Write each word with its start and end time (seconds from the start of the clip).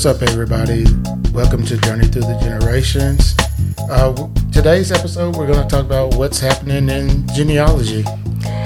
What's 0.00 0.22
up, 0.22 0.26
everybody? 0.30 0.86
Welcome 1.30 1.62
to 1.66 1.76
Journey 1.76 2.06
Through 2.06 2.22
the 2.22 2.38
Generations. 2.40 3.34
Uh, 3.78 4.30
today's 4.50 4.90
episode, 4.90 5.36
we're 5.36 5.46
going 5.46 5.62
to 5.62 5.68
talk 5.68 5.84
about 5.84 6.14
what's 6.14 6.40
happening 6.40 6.88
in 6.88 7.28
genealogy. 7.34 8.02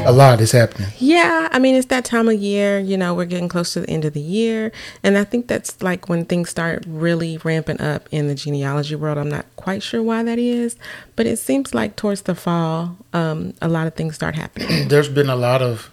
A 0.07 0.13
lot 0.13 0.41
is 0.41 0.53
happening. 0.53 0.91
Yeah, 0.99 1.49
I 1.51 1.59
mean, 1.59 1.75
it's 1.75 1.89
that 1.89 2.05
time 2.05 2.29
of 2.29 2.37
year, 2.37 2.79
you 2.79 2.97
know, 2.97 3.15
we're 3.15 3.25
getting 3.25 3.49
close 3.49 3.73
to 3.73 3.81
the 3.81 3.91
end 3.91 4.05
of 4.05 4.13
the 4.13 4.21
year. 4.21 4.71
And 5.03 5.19
I 5.19 5.25
think 5.25 5.49
that's 5.49 5.83
like 5.83 6.09
when 6.09 6.25
things 6.25 6.51
start 6.51 6.85
really 6.87 7.39
ramping 7.39 7.81
up 7.81 8.09
in 8.13 8.29
the 8.29 8.37
genealogy 8.37 8.95
world. 8.95 9.19
I'm 9.19 9.29
not 9.29 9.47
quite 9.57 9.83
sure 9.83 10.05
why 10.05 10.23
that 10.23 10.39
is, 10.39 10.77
but 11.17 11.27
it 11.27 11.41
seems 11.41 11.75
like 11.75 11.97
towards 11.97 12.23
the 12.23 12.37
fall, 12.37 12.97
um, 13.13 13.55
a 13.61 13.67
lot 13.67 13.89
of 13.89 13.95
things 13.95 14.15
start 14.15 14.37
happening. 14.37 14.87
There's 14.89 15.09
been 15.09 15.31
a 15.31 15.35
lot 15.35 15.63
of, 15.63 15.91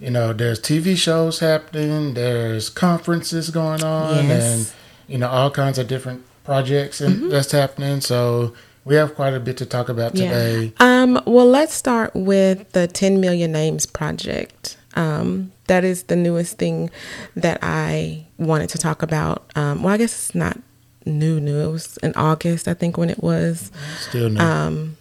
you 0.00 0.10
know, 0.10 0.32
there's 0.32 0.58
TV 0.58 0.96
shows 0.96 1.38
happening, 1.38 2.14
there's 2.14 2.68
conferences 2.68 3.50
going 3.50 3.84
on, 3.84 4.26
Yes. 4.26 4.74
You 5.12 5.18
know, 5.18 5.28
all 5.28 5.50
kinds 5.50 5.78
of 5.78 5.86
different 5.86 6.24
projects 6.42 7.00
and 7.02 7.30
that's 7.30 7.52
happening. 7.52 8.00
So 8.00 8.54
we 8.84 8.94
have 8.94 9.14
quite 9.14 9.34
a 9.34 9.40
bit 9.40 9.58
to 9.58 9.66
talk 9.66 9.88
about 9.90 10.12
today. 10.16 10.72
Um, 10.80 11.20
well, 11.26 11.46
let's 11.46 11.74
start 11.74 12.12
with 12.14 12.72
the 12.72 12.88
10 12.88 13.20
Million 13.20 13.52
Names 13.52 13.84
Project. 13.84 14.76
Um, 14.94 15.52
that 15.66 15.84
is 15.84 16.04
the 16.04 16.16
newest 16.16 16.58
thing 16.58 16.90
that 17.36 17.58
I 17.62 18.24
wanted 18.38 18.70
to 18.70 18.78
talk 18.78 19.02
about. 19.02 19.44
Um, 19.54 19.82
well, 19.82 19.92
I 19.94 19.98
guess 19.98 20.12
it's 20.14 20.34
not 20.34 20.58
new, 21.04 21.38
new. 21.40 21.60
It 21.60 21.70
was 21.70 21.98
in 21.98 22.14
August, 22.14 22.66
I 22.66 22.74
think, 22.74 22.96
when 22.96 23.10
it 23.10 23.22
was 23.22 23.70
Still 24.08 24.30
new. 24.30 24.40
um, 24.40 24.96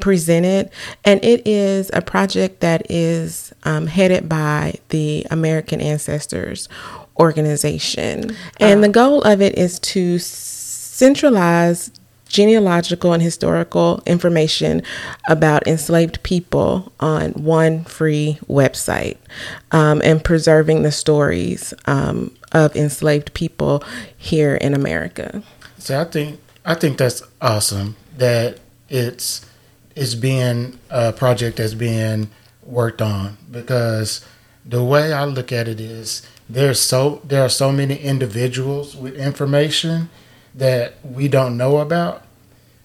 presented. 0.00 0.70
And 1.04 1.24
it 1.24 1.46
is 1.46 1.90
a 1.94 2.02
project 2.02 2.60
that 2.60 2.90
is 2.90 3.52
um, 3.64 3.86
headed 3.86 4.28
by 4.28 4.74
the 4.90 5.26
American 5.30 5.80
Ancestors 5.80 6.68
Organization. 7.18 8.36
And 8.58 8.82
the 8.82 8.88
goal 8.88 9.22
of 9.22 9.40
it 9.40 9.56
is 9.56 9.78
to 9.80 10.18
centralize 10.18 11.90
genealogical 12.34 13.12
and 13.12 13.22
historical 13.22 14.02
information 14.06 14.82
about 15.28 15.64
enslaved 15.68 16.20
people 16.24 16.92
on 16.98 17.30
one 17.32 17.84
free 17.84 18.38
website 18.48 19.16
um, 19.70 20.02
and 20.04 20.24
preserving 20.24 20.82
the 20.82 20.90
stories 20.90 21.72
um, 21.86 22.34
of 22.50 22.74
enslaved 22.74 23.32
people 23.34 23.84
here 24.16 24.56
in 24.56 24.74
America. 24.74 25.42
So 25.78 26.00
I 26.00 26.04
think 26.04 26.40
I 26.64 26.74
think 26.74 26.98
that's 26.98 27.22
awesome 27.40 27.94
that 28.18 28.58
it's 28.88 29.46
it's 29.94 30.16
being 30.16 30.78
a 30.90 31.12
project 31.12 31.58
that's 31.58 31.74
being 31.74 32.30
worked 32.64 33.00
on 33.00 33.36
because 33.48 34.24
the 34.64 34.82
way 34.82 35.12
I 35.12 35.24
look 35.24 35.52
at 35.52 35.68
it 35.68 35.78
is 35.78 36.26
there's 36.54 36.80
so 36.80 37.20
there 37.24 37.42
are 37.44 37.48
so 37.48 37.70
many 37.72 37.96
individuals 37.96 38.96
with 38.96 39.14
information 39.16 40.08
that 40.54 40.94
we 41.04 41.28
don't 41.28 41.56
know 41.56 41.78
about 41.78 42.22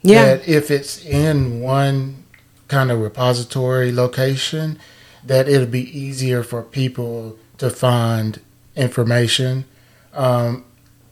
Yeah. 0.02 0.26
that 0.26 0.48
if 0.48 0.72
it's 0.72 1.04
in 1.06 1.62
one 1.62 2.24
kind 2.68 2.92
of 2.92 3.00
repository 3.00 3.92
location 3.92 4.80
that 5.26 5.48
it'll 5.48 5.68
be 5.68 5.88
easier 6.06 6.42
for 6.44 6.62
people 6.64 7.38
to 7.58 7.70
find 7.70 8.40
information 8.76 9.66
um, 10.14 10.66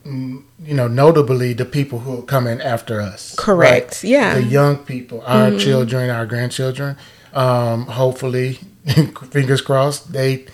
you 0.06 0.74
know 0.80 0.88
notably 0.88 1.54
the 1.54 1.66
people 1.66 2.00
who 2.00 2.20
are 2.20 2.24
coming 2.36 2.62
after 2.62 3.02
us 3.02 3.36
Correct. 3.38 3.92
right? 3.92 4.04
Yeah. 4.04 4.34
the 4.36 4.44
young 4.44 4.78
people 4.78 5.22
our 5.26 5.52
children 5.58 6.10
our 6.10 6.26
grandchildren 6.26 6.96
um, 7.34 7.86
hopefully 7.88 8.60
fingers 9.32 9.62
crossed 9.62 10.14
they 10.14 10.46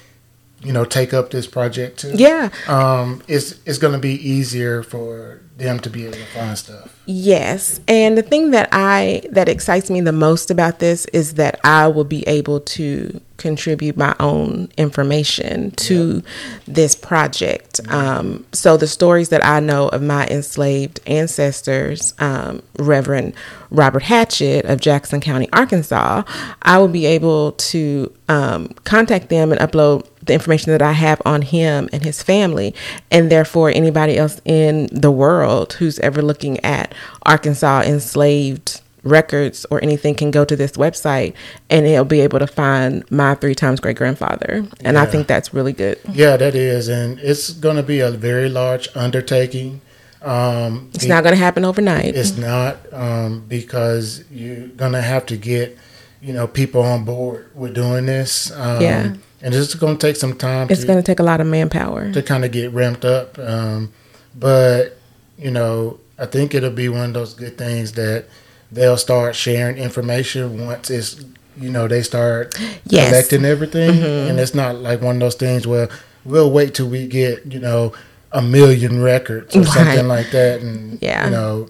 you 0.63 0.72
know 0.74 0.85
take 0.85 1.13
up 1.13 1.29
this 1.31 1.47
project 1.47 2.00
too 2.00 2.12
Yeah. 2.16 2.50
um, 2.68 3.22
it's 3.28 3.56
it's 3.66 3.78
going 3.78 3.94
to 3.94 4.00
be 4.00 4.13
easier 4.13 4.84
for 4.84 5.41
them 5.57 5.79
to 5.81 5.90
be 5.90 6.03
able 6.06 6.13
to 6.18 6.25
find 6.25 6.57
stuff 6.57 7.00
Yes. 7.06 7.81
And 7.90 8.18
the 8.18 8.22
thing 8.22 8.51
that 8.51 8.69
I 8.72 9.23
that 9.31 9.50
excites 9.50 9.90
me 9.90 10.00
the 10.00 10.13
most 10.13 10.50
about 10.50 10.79
this 10.79 11.06
is 11.07 11.34
that 11.34 11.59
I 11.66 11.88
will 11.88 12.06
be 12.06 12.25
able 12.28 12.62
to 12.62 13.19
contribute 13.35 13.97
my 13.97 14.16
own 14.22 14.69
information 14.78 15.72
to 15.72 16.23
this 16.66 16.96
project. 16.96 17.81
Um, 17.90 18.46
so 18.53 18.78
the 18.78 18.88
stories 18.88 19.29
that 19.29 19.46
I 19.46 19.59
know 19.59 19.90
of 19.90 20.02
my 20.02 20.25
enslaved 20.28 21.02
ancestors, 21.06 22.13
um, 22.19 22.63
Reverend 22.79 23.34
Robert 23.69 24.03
Hatchett 24.03 24.63
of 24.63 24.79
Jackson 24.79 25.19
County, 25.19 25.50
Arkansas, 25.52 26.23
I 26.62 26.78
will 26.78 26.88
be 26.88 27.06
able 27.06 27.52
to 27.53 28.13
um, 28.29 28.69
contact 28.85 29.28
them 29.28 29.52
and 29.52 29.59
upload 29.59 30.07
the 30.25 30.34
information 30.34 30.72
that 30.72 30.81
I 30.81 30.94
have 30.94 31.22
on 31.25 31.41
him 31.41 31.89
and 31.91 32.03
his 32.03 32.23
family, 32.23 32.73
and 33.11 33.31
therefore 33.31 33.69
anybody 33.69 34.17
else 34.17 34.41
in 34.45 34.88
the 34.91 35.11
world 35.11 35.73
who's 35.73 36.00
ever 36.00 36.22
looking 36.22 36.63
at 36.63 36.94
Arkansas 37.23 37.81
enslaved 37.85 38.81
records 39.03 39.66
or 39.69 39.84
anything 39.84 40.16
can 40.16 40.31
go 40.31 40.45
to 40.45 40.56
this 40.56 40.72
website 40.73 41.34
and 41.69 41.85
it'll 41.85 42.06
be 42.06 42.22
able 42.22 42.39
to 42.39 42.47
find 42.47 43.09
my 43.11 43.35
three 43.35 43.53
times 43.53 43.79
great 43.79 43.97
grandfather. 43.97 44.66
And 44.79 44.97
I 44.97 45.06
think 45.06 45.28
that's 45.28 45.53
really 45.53 45.73
good. 45.73 46.00
Yeah, 46.09 46.38
that 46.38 46.55
is, 46.55 46.88
and 46.88 47.19
it's 47.19 47.50
going 47.51 47.75
to 47.75 47.84
be 47.84 48.00
a 48.00 48.11
very 48.11 48.50
large 48.50 48.88
undertaking. 48.95 49.81
Um, 50.22 50.90
It's 50.94 51.05
not 51.05 51.23
going 51.23 51.35
to 51.35 51.40
happen 51.40 51.66
overnight. 51.66 52.16
It's 52.16 52.38
not 52.38 52.78
um, 52.94 53.44
because 53.47 54.23
you're 54.31 54.67
going 54.67 54.94
to 54.94 55.01
have 55.01 55.25
to 55.28 55.38
get 55.38 55.78
you 56.22 56.31
know 56.31 56.47
people 56.47 56.81
on 56.81 57.03
board 57.03 57.50
with 57.53 57.75
doing 57.75 58.05
this. 58.05 58.51
Um, 58.51 58.81
Yeah. 58.81 59.13
And 59.44 59.54
it's 59.54 59.76
going 59.76 59.98
to 59.98 60.08
take 60.08 60.16
some 60.16 60.36
time 60.36 60.68
It's 60.72 60.84
going 60.86 60.98
to 60.98 61.04
take 61.04 61.20
a 61.20 61.24
lot 61.24 61.40
of 61.42 61.48
manpower. 61.48 62.12
to 62.14 62.24
kind 62.24 62.44
of 62.46 62.52
get 62.52 62.72
ramped 62.72 63.06
up. 63.06 63.38
Um, 63.38 63.92
but 64.36 64.98
you 65.38 65.52
know, 65.52 66.00
I 66.18 66.26
think 66.26 66.56
it'll 66.56 66.72
be 66.72 66.90
one 66.90 67.06
of 67.09 67.14
those 67.14 67.34
good 67.36 67.58
things 67.58 67.92
that 67.94 68.26
they'll 68.72 68.98
start 68.98 69.36
sharing 69.36 69.78
information 69.78 70.66
once 70.66 70.90
it's 70.90 71.24
you 71.58 71.70
know 71.70 71.88
they 71.88 72.02
start 72.02 72.56
Yes. 72.86 73.09
collecting 73.09 73.46
everything, 73.46 73.92
Mm-hmm. 73.92 74.30
and 74.30 74.40
it's 74.40 74.56
not 74.56 74.76
like 74.78 75.02
one 75.02 75.18
of 75.18 75.20
those 75.20 75.36
things 75.36 75.68
where 75.68 75.88
we'll 76.26 76.50
wait 76.52 76.74
till 76.74 76.88
we 76.90 77.06
get 77.08 77.46
you 77.53 77.59
know 77.59 77.94
a 78.32 78.42
million 78.42 79.03
records 79.03 79.56
or 79.56 79.59
Right. 79.59 79.68
something 79.74 80.08
like 80.08 80.32
that, 80.32 80.62
and 80.62 80.98
Yeah. 81.02 81.26
you 81.26 81.32
know, 81.32 81.68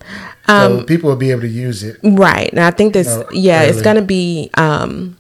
so 0.47 0.53
Um, 0.79 0.85
people 0.85 1.09
will 1.09 1.17
be 1.17 1.31
able 1.31 1.41
to 1.41 1.47
use 1.67 1.83
it. 1.83 1.97
Right. 2.03 2.50
And 2.51 2.62
I 2.62 2.72
think 2.72 2.94
this, 2.94 3.07
No, 3.07 3.25
yeah, 3.33 3.63
it's 3.63 3.81
going 3.81 3.97
to 3.97 4.01
be 4.01 4.50
um, 4.53 5.17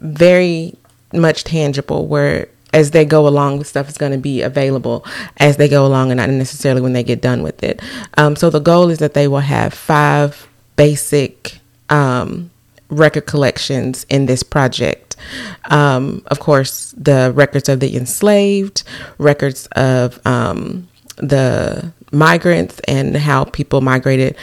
very 0.00 0.74
much 1.14 1.44
tangible 1.44 2.06
where 2.06 2.48
as 2.72 2.92
they 2.92 3.04
go 3.04 3.28
along 3.28 3.58
with 3.58 3.66
stuff 3.66 3.88
is 3.88 3.98
going 3.98 4.12
to 4.12 4.18
be 4.18 4.40
available 4.42 5.04
as 5.36 5.56
they 5.58 5.68
go 5.68 5.86
along 5.86 6.10
and 6.10 6.18
not 6.18 6.30
necessarily 6.30 6.80
when 6.80 6.94
they 6.94 7.02
get 7.02 7.20
done 7.20 7.42
with 7.42 7.62
it. 7.62 7.80
Um, 8.16 8.34
so 8.34 8.48
the 8.50 8.60
goal 8.60 8.88
is 8.88 8.98
that 8.98 9.14
they 9.14 9.28
will 9.28 9.40
have 9.40 9.74
five 9.74 10.48
basic 10.76 11.58
um, 11.90 12.50
record 12.88 13.26
collections 13.26 14.06
in 14.08 14.26
this 14.26 14.42
project. 14.42 15.16
Um, 15.66 16.22
of 16.26 16.40
course, 16.40 16.94
the 16.96 17.32
records 17.34 17.68
of 17.68 17.80
the 17.80 17.96
enslaved, 17.96 18.82
records 19.18 19.66
of 19.72 20.24
um, 20.26 20.88
the 21.16 21.92
migrants 22.10 22.80
and 22.88 23.16
how 23.16 23.44
people 23.44 23.80
migrated 23.80 24.36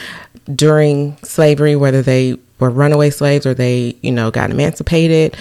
during 0.54 1.16
slavery, 1.18 1.76
whether 1.76 2.02
they 2.02 2.36
were 2.58 2.70
runaway 2.70 3.10
slaves 3.10 3.46
or 3.46 3.54
they, 3.54 3.96
you 4.02 4.12
know, 4.12 4.30
got 4.30 4.50
emancipated. 4.50 5.36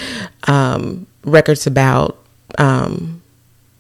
Um, 0.48 1.08
records 1.24 1.68
about 1.68 2.18
um, 2.58 3.22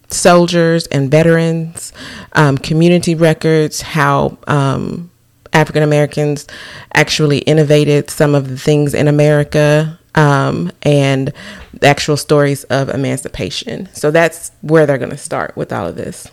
soldiers 0.09 0.87
and 0.87 1.09
veterans, 1.09 1.93
um, 2.33 2.57
community 2.57 3.15
records, 3.15 3.81
how 3.81 4.37
um, 4.47 5.09
African 5.53 5.83
Americans 5.83 6.47
actually 6.93 7.39
innovated 7.39 8.09
some 8.09 8.35
of 8.35 8.49
the 8.49 8.57
things 8.57 8.93
in 8.93 9.07
America, 9.07 9.99
um, 10.15 10.71
and 10.83 11.33
the 11.73 11.87
actual 11.87 12.17
stories 12.17 12.63
of 12.65 12.89
emancipation. 12.89 13.89
So 13.93 14.11
that's 14.11 14.51
where 14.61 14.85
they're 14.85 14.97
going 14.97 15.11
to 15.11 15.17
start 15.17 15.55
with 15.55 15.71
all 15.71 15.87
of 15.87 15.95
this. 15.95 16.29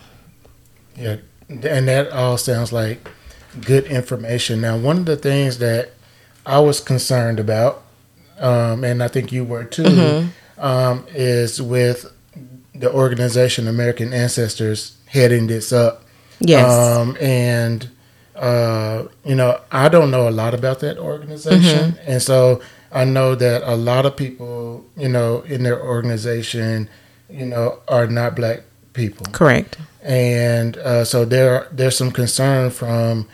Yeah, 0.97 1.17
and 1.49 1.87
that 1.89 2.11
all 2.11 2.39
sounds 2.39 2.73
like 2.73 3.09
good 3.61 3.85
information. 3.85 4.61
Now, 4.61 4.77
one 4.77 4.99
of 4.99 5.07
the 5.07 5.17
things 5.17 5.59
that 5.59 5.91
I 6.45 6.59
was 6.61 6.81
concerned 6.81 7.39
about, 7.39 7.83
um, 8.39 8.85
and 8.85 9.03
I 9.03 9.09
think 9.09 9.33
you 9.33 9.45
were 9.45 9.65
too, 9.65 9.83
Mm-hmm. 9.83 10.29
Um, 10.59 11.07
is 11.15 11.61
with 11.61 12.13
the 12.75 12.93
organization 12.93 13.69
American 13.69 14.13
Ancestors 14.13 14.97
heading 15.07 15.47
this 15.47 15.73
up. 15.73 16.05
Yes. 16.41 16.71
Um, 16.71 17.17
and 17.21 17.89
uh, 18.35 19.05
you 19.25 19.35
know, 19.35 19.59
I 19.73 19.89
don't 19.89 20.11
know 20.11 20.29
a 20.29 20.31
lot 20.31 20.53
about 20.53 20.81
that 20.81 20.99
organization, 20.99 21.93
Mm-hmm. 21.93 22.11
and 22.11 22.21
so 22.23 22.61
I 22.93 23.05
know 23.05 23.35
that 23.35 23.63
a 23.65 23.75
lot 23.77 24.05
of 24.05 24.15
people, 24.17 24.85
you 24.97 25.09
know, 25.09 25.41
in 25.43 25.63
their 25.63 25.83
organization, 25.83 26.89
you 27.31 27.47
know, 27.47 27.79
are 27.89 28.07
not 28.07 28.35
black 28.37 28.61
people 28.93 29.27
Correct. 29.33 29.77
and 30.03 30.77
uh, 30.79 31.05
so 31.05 31.25
there 31.25 31.67
there's 31.73 31.97
some 31.97 32.11
concern 32.11 32.71
from 32.71 33.27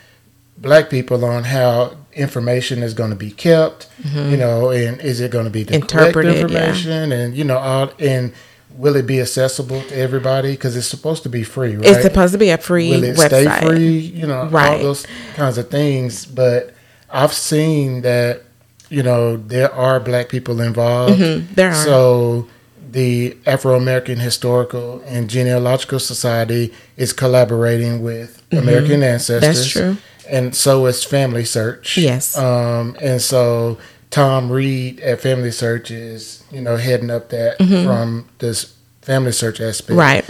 black 0.57 0.89
people 0.89 1.23
on 1.25 1.43
how 1.45 1.95
information 2.15 2.83
is 2.83 2.93
going 2.93 3.09
to 3.09 3.15
be 3.15 3.31
kept, 3.31 3.87
you 4.13 4.37
know, 4.37 4.69
and 4.69 4.99
is 5.01 5.19
it 5.19 5.31
going 5.31 5.45
to 5.45 5.51
be 5.51 5.63
the 5.63 5.79
correct 5.81 6.15
Mm-hmm. 6.15 6.27
Yeah. 6.27 6.33
information, 6.41 7.11
and 7.11 7.35
you 7.35 7.43
know, 7.43 7.57
all 7.57 7.91
and 7.99 8.33
will 8.75 8.95
it 8.95 9.05
be 9.05 9.21
accessible 9.21 9.81
to 9.83 9.95
everybody? 9.97 10.51
Because 10.51 10.75
it's 10.75 10.87
supposed 10.87 11.23
to 11.23 11.29
be 11.29 11.43
free, 11.43 11.75
right? 11.75 11.85
It's 11.85 12.01
supposed 12.03 12.33
to 12.33 12.39
be 12.39 12.49
a 12.49 12.57
free 12.57 12.89
will 12.89 13.03
it 13.03 13.15
website. 13.17 13.27
stay 13.57 13.67
free? 13.67 13.97
You 13.99 14.27
know, 14.27 14.45
right. 14.47 14.77
all 14.77 14.79
those 14.79 15.05
kinds 15.35 15.57
of 15.57 15.69
things. 15.69 16.25
But 16.25 16.73
I've 17.11 17.33
seen 17.33 18.01
that 18.01 18.41
you 18.89 19.03
know 19.03 19.37
there 19.37 19.71
are 19.73 19.99
black 19.99 20.29
people 20.29 20.61
involved. 20.61 21.19
Mhm, 21.19 21.53
there 21.55 21.69
are. 21.71 21.83
So 21.85 22.47
the 22.91 23.35
Afro 23.47 23.75
American 23.75 24.19
Historical 24.19 25.01
and 25.07 25.27
Genealogical 25.29 25.99
Society 25.99 26.71
is 26.95 27.11
collaborating 27.11 28.03
with 28.03 28.41
American 28.51 29.01
Ancestors. 29.01 29.41
Mm-hmm. 29.41 29.47
That's 29.47 29.67
true. 29.69 29.97
And 30.29 30.55
so 30.55 30.85
is 30.85 31.05
FamilySearch. 31.05 32.01
Yes. 32.01 32.37
Um, 32.37 32.95
and 33.01 33.21
so 33.21 33.77
Thom 34.09 34.51
Reed 34.51 34.99
at 35.01 35.19
FamilySearch 35.21 35.91
is, 35.91 36.43
you 36.51 36.61
know, 36.61 36.77
heading 36.77 37.09
up 37.09 37.29
that 37.29 37.57
from 37.57 38.29
this 38.39 38.75
FamilySearch 39.01 39.59
aspect. 39.59 39.89
Mm-hmm. 39.91 39.99
Right. 39.99 40.25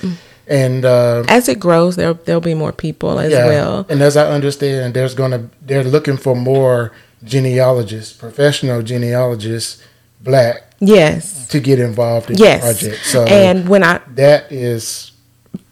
And 0.46 0.84
uh, 0.84 1.24
As 1.30 1.48
it 1.48 1.58
grows, 1.60 1.96
there 1.96 2.14
there'll 2.14 2.42
be 2.42 2.54
more 2.54 2.74
people 2.74 3.18
as 3.20 3.32
well. 3.32 3.86
and 3.90 4.02
as 4.02 4.18
I 4.18 4.30
understand, 4.30 4.94
there's 4.94 5.14
gonna 5.16 5.50
they're 5.62 5.86
looking 5.86 6.18
for 6.18 6.36
more 6.36 6.92
genealogists, 7.24 8.12
professional 8.12 8.82
genealogists, 8.82 9.82
black, 10.22 10.64
Yes. 10.82 11.48
to 11.48 11.62
get 11.62 11.80
involved 11.80 12.30
in 12.30 12.38
Yes. 12.38 12.60
the 12.62 12.88
project. 12.90 13.06
So 13.06 13.24
and 13.24 13.70
when 13.70 13.84
I 13.84 14.02
that 14.16 14.52
is 14.52 15.13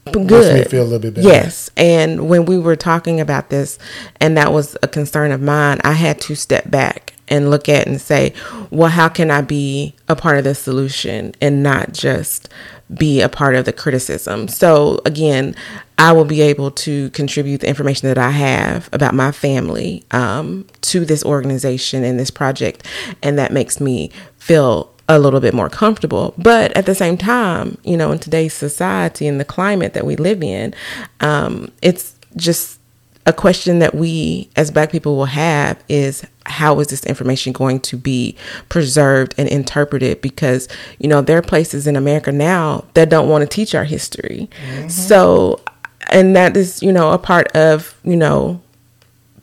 good. 0.06 0.30
makes 0.30 0.53
me 0.53 0.63
feel 0.65 0.83
a 0.83 0.86
little 0.86 1.00
bit 1.00 1.15
better. 1.15 1.27
Yes. 1.27 1.69
And 1.77 2.27
when 2.27 2.45
we 2.45 2.57
were 2.57 2.75
talking 2.75 3.19
about 3.19 3.50
this, 3.50 3.77
and 4.19 4.38
that 4.38 4.51
was 4.51 4.77
a 4.81 4.88
concern 4.88 5.31
of 5.31 5.42
mine, 5.42 5.80
I 5.83 5.94
had 5.94 6.19
to 6.21 6.36
step 6.36 6.69
back 6.69 7.13
and 7.27 7.50
look 7.50 7.69
at 7.69 7.88
and 7.88 8.00
say, 8.00 8.33
well, 8.71 8.89
how 8.89 9.07
can 9.07 9.31
I 9.31 9.42
be 9.42 9.95
a 10.09 10.15
part 10.15 10.38
of 10.38 10.44
the 10.44 10.53
solution 10.53 11.33
and 11.42 11.63
not 11.63 11.94
just 11.94 12.50
be 12.94 13.21
a 13.21 13.30
part 13.30 13.56
of 13.56 13.65
the 13.65 13.71
criticism? 13.71 14.48
So, 14.50 15.00
again, 15.06 15.56
I 15.98 16.12
will 16.12 16.25
be 16.25 16.42
able 16.42 16.71
to 16.71 17.09
contribute 17.12 17.62
the 17.62 17.69
information 17.69 18.09
that 18.09 18.18
I 18.18 18.31
have 18.31 18.89
about 18.92 19.13
my 19.13 19.31
family 19.31 20.04
um, 20.12 20.68
to 20.81 21.06
this 21.06 21.24
organization 21.24 22.04
and 22.04 22.19
this 22.19 22.31
project. 22.31 22.86
And 23.24 23.38
that 23.38 23.54
makes 23.54 23.80
me 23.80 24.12
feel 24.38 24.92
a 25.16 25.19
little 25.19 25.40
bit 25.40 25.54
more 25.54 25.69
comfortable. 25.69 26.34
But 26.38 26.75
at 26.75 26.86
the 26.86 26.96
same 26.96 27.18
time, 27.18 27.78
you 27.84 27.98
know, 27.98 28.12
in 28.12 28.19
today's 28.19 28.54
society 28.54 29.28
and 29.28 29.40
the 29.40 29.46
climate 29.46 29.94
that 29.94 30.06
we 30.06 30.16
live 30.16 30.42
in, 30.44 30.74
um, 31.19 31.72
it's 31.81 32.16
just 32.36 32.80
a 33.28 33.34
question 33.34 33.80
that 33.80 33.94
we 33.94 34.50
as 34.56 34.72
black 34.72 34.92
people 34.92 35.16
will 35.16 35.25
have 35.25 35.81
is 35.88 36.25
how 36.48 36.80
is 36.80 36.88
this 36.88 37.06
information 37.06 37.54
going 37.54 37.80
to 37.80 37.96
be 37.96 38.36
preserved 38.68 39.36
and 39.38 39.48
interpreted 39.48 40.19
because 40.22 40.68
you 40.98 41.08
know 41.08 41.22
there 41.22 41.38
are 41.38 41.42
places 41.44 41.86
in 41.86 41.96
america 41.96 42.31
now 42.31 42.84
that 42.96 43.10
don't 43.10 43.30
want 43.30 43.44
to 43.44 43.48
teach 43.48 43.75
our 43.75 43.84
history 43.84 44.50
so 44.90 45.62
and 46.10 46.36
that 46.36 46.57
is 46.57 46.81
you 46.81 46.92
know 46.92 47.12
a 47.12 47.18
part 47.19 47.48
of 47.56 47.96
you 48.04 48.18
know 48.18 48.60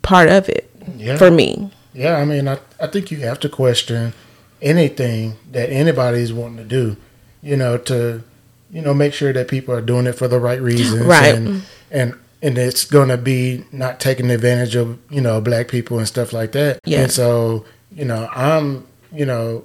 part 0.02 0.28
of 0.28 0.48
it 0.48 0.68
Yeah. 0.96 1.16
for 1.16 1.30
me 1.30 1.70
Yeah, 1.94 2.16
I 2.16 2.24
mean, 2.24 2.48
I, 2.48 2.58
I 2.80 2.88
think 2.88 3.12
you 3.12 3.18
have 3.18 3.38
to 3.40 3.48
question 3.48 4.12
anything 4.60 5.36
that 5.52 5.70
anybody's 5.70 6.32
wanting 6.32 6.58
to 6.58 6.64
do, 6.64 6.96
you 7.42 7.56
know, 7.56 7.78
to, 7.78 8.22
you 8.70 8.82
know, 8.82 8.94
make 8.94 9.14
sure 9.14 9.32
that 9.32 9.48
people 9.48 9.74
are 9.74 9.80
doing 9.80 10.06
it 10.06 10.12
for 10.12 10.28
the 10.28 10.38
right 10.38 10.60
reasons. 10.60 11.06
Right. 11.06 11.34
And, 11.34 11.62
and, 11.90 12.14
and 12.42 12.58
it's 12.58 12.84
going 12.84 13.08
to 13.08 13.16
be 13.16 13.64
not 13.72 14.00
taking 14.00 14.30
advantage 14.30 14.76
of, 14.76 14.98
you 15.10 15.20
know, 15.20 15.40
black 15.40 15.68
people 15.68 15.98
and 15.98 16.06
stuff 16.06 16.32
like 16.32 16.52
that. 16.52 16.80
Yeah. 16.84 17.02
And 17.02 17.12
so, 17.12 17.64
you 17.90 18.04
know, 18.04 18.28
I'm, 18.34 18.86
you 19.12 19.26
know, 19.26 19.64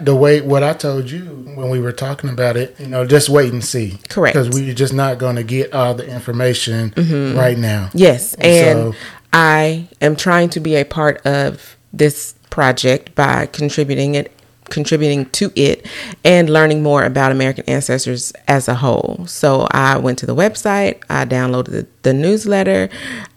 the 0.00 0.14
way 0.14 0.42
what 0.42 0.62
I 0.62 0.74
told 0.74 1.10
you 1.10 1.24
when 1.54 1.70
we 1.70 1.80
were 1.80 1.92
talking 1.92 2.28
about 2.28 2.56
it, 2.56 2.78
you 2.78 2.86
know, 2.86 3.06
just 3.06 3.30
wait 3.30 3.52
and 3.52 3.64
see. 3.64 3.98
Correct. 4.08 4.34
Because 4.34 4.50
we're 4.50 4.74
just 4.74 4.92
not 4.92 5.18
going 5.18 5.36
to 5.36 5.42
get 5.42 5.72
all 5.72 5.94
the 5.94 6.06
information 6.06 6.90
mm-hmm. 6.90 7.38
right 7.38 7.56
now. 7.56 7.88
Yes, 7.94 8.34
And 8.34 8.44
and 8.44 8.94
so- 8.94 9.00
I 9.32 9.88
am 10.00 10.16
trying 10.16 10.50
to 10.50 10.60
be 10.60 10.76
a 10.76 10.84
part 10.84 11.24
of 11.24 11.76
this 11.92 12.34
project 12.50 13.14
by 13.14 13.46
contributing 13.46 14.14
it 14.14 14.32
contributing 14.70 15.26
to 15.30 15.52
it 15.56 15.86
and 16.24 16.48
learning 16.48 16.82
more 16.82 17.02
about 17.04 17.32
American 17.32 17.64
ancestors 17.66 18.32
as 18.48 18.68
a 18.68 18.74
whole. 18.74 19.24
So 19.26 19.66
I 19.72 19.98
went 19.98 20.18
to 20.20 20.26
the 20.26 20.34
website, 20.34 21.02
I 21.10 21.24
downloaded 21.24 21.72
the, 21.72 21.86
the 22.02 22.14
newsletter. 22.14 22.88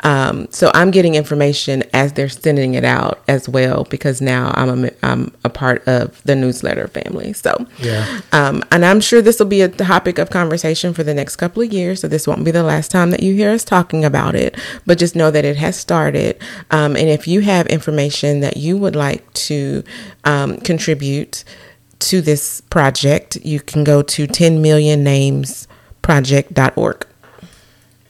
Um, 0.04 0.48
so 0.52 0.72
I'm 0.74 0.90
getting 0.92 1.16
information 1.16 1.84
as 1.94 2.14
they're 2.14 2.30
sending 2.30 2.76
it 2.76 2.84
out 2.86 3.22
as 3.28 3.50
well 3.50 3.86
because 3.90 4.22
now 4.22 4.52
I'm 4.56 4.86
a, 4.86 4.92
I'm 5.04 5.34
a 5.44 5.50
part 5.50 5.86
of 5.88 6.22
the 6.24 6.36
newsletter 6.36 6.88
family. 6.88 7.34
So 7.34 7.66
Yeah. 7.80 8.22
um, 8.32 8.64
and 8.72 8.86
I'm 8.86 9.02
sure 9.02 9.22
this 9.22 9.40
will 9.40 9.48
be 9.48 9.62
a 9.62 9.68
topic 9.70 10.18
of 10.18 10.30
conversation 10.30 10.94
for 10.94 11.04
the 11.04 11.14
next 11.14 11.36
couple 11.36 11.62
of 11.62 11.74
years. 11.74 12.00
So 12.02 12.08
this 12.08 12.26
won't 12.28 12.46
be 12.46 12.52
the 12.52 12.64
last 12.64 12.90
time 12.92 13.12
that 13.12 13.22
you 13.22 13.34
hear 13.36 13.52
us 13.52 13.64
talking 13.64 14.06
about 14.06 14.36
it. 14.36 14.58
But 14.86 14.98
just 14.98 15.16
know 15.16 15.30
that 15.32 15.44
it 15.46 15.58
has 15.58 15.76
started. 15.78 16.38
Um, 16.72 16.96
and 16.96 17.10
if 17.10 17.28
you 17.28 17.42
have 17.42 17.68
information 17.68 18.40
that 18.40 18.58
you 18.58 18.78
would 18.78 18.96
like 18.96 19.32
to 19.34 19.84
um, 20.24 20.58
contribute 20.58 21.44
to 22.00 22.22
this 22.22 22.62
project, 22.62 23.38
you 23.44 23.60
can 23.60 23.84
go 23.84 24.02
to 24.02 24.28
10 24.28 24.62
million 24.62 25.04
names 25.04 25.68
project.org. 26.02 27.08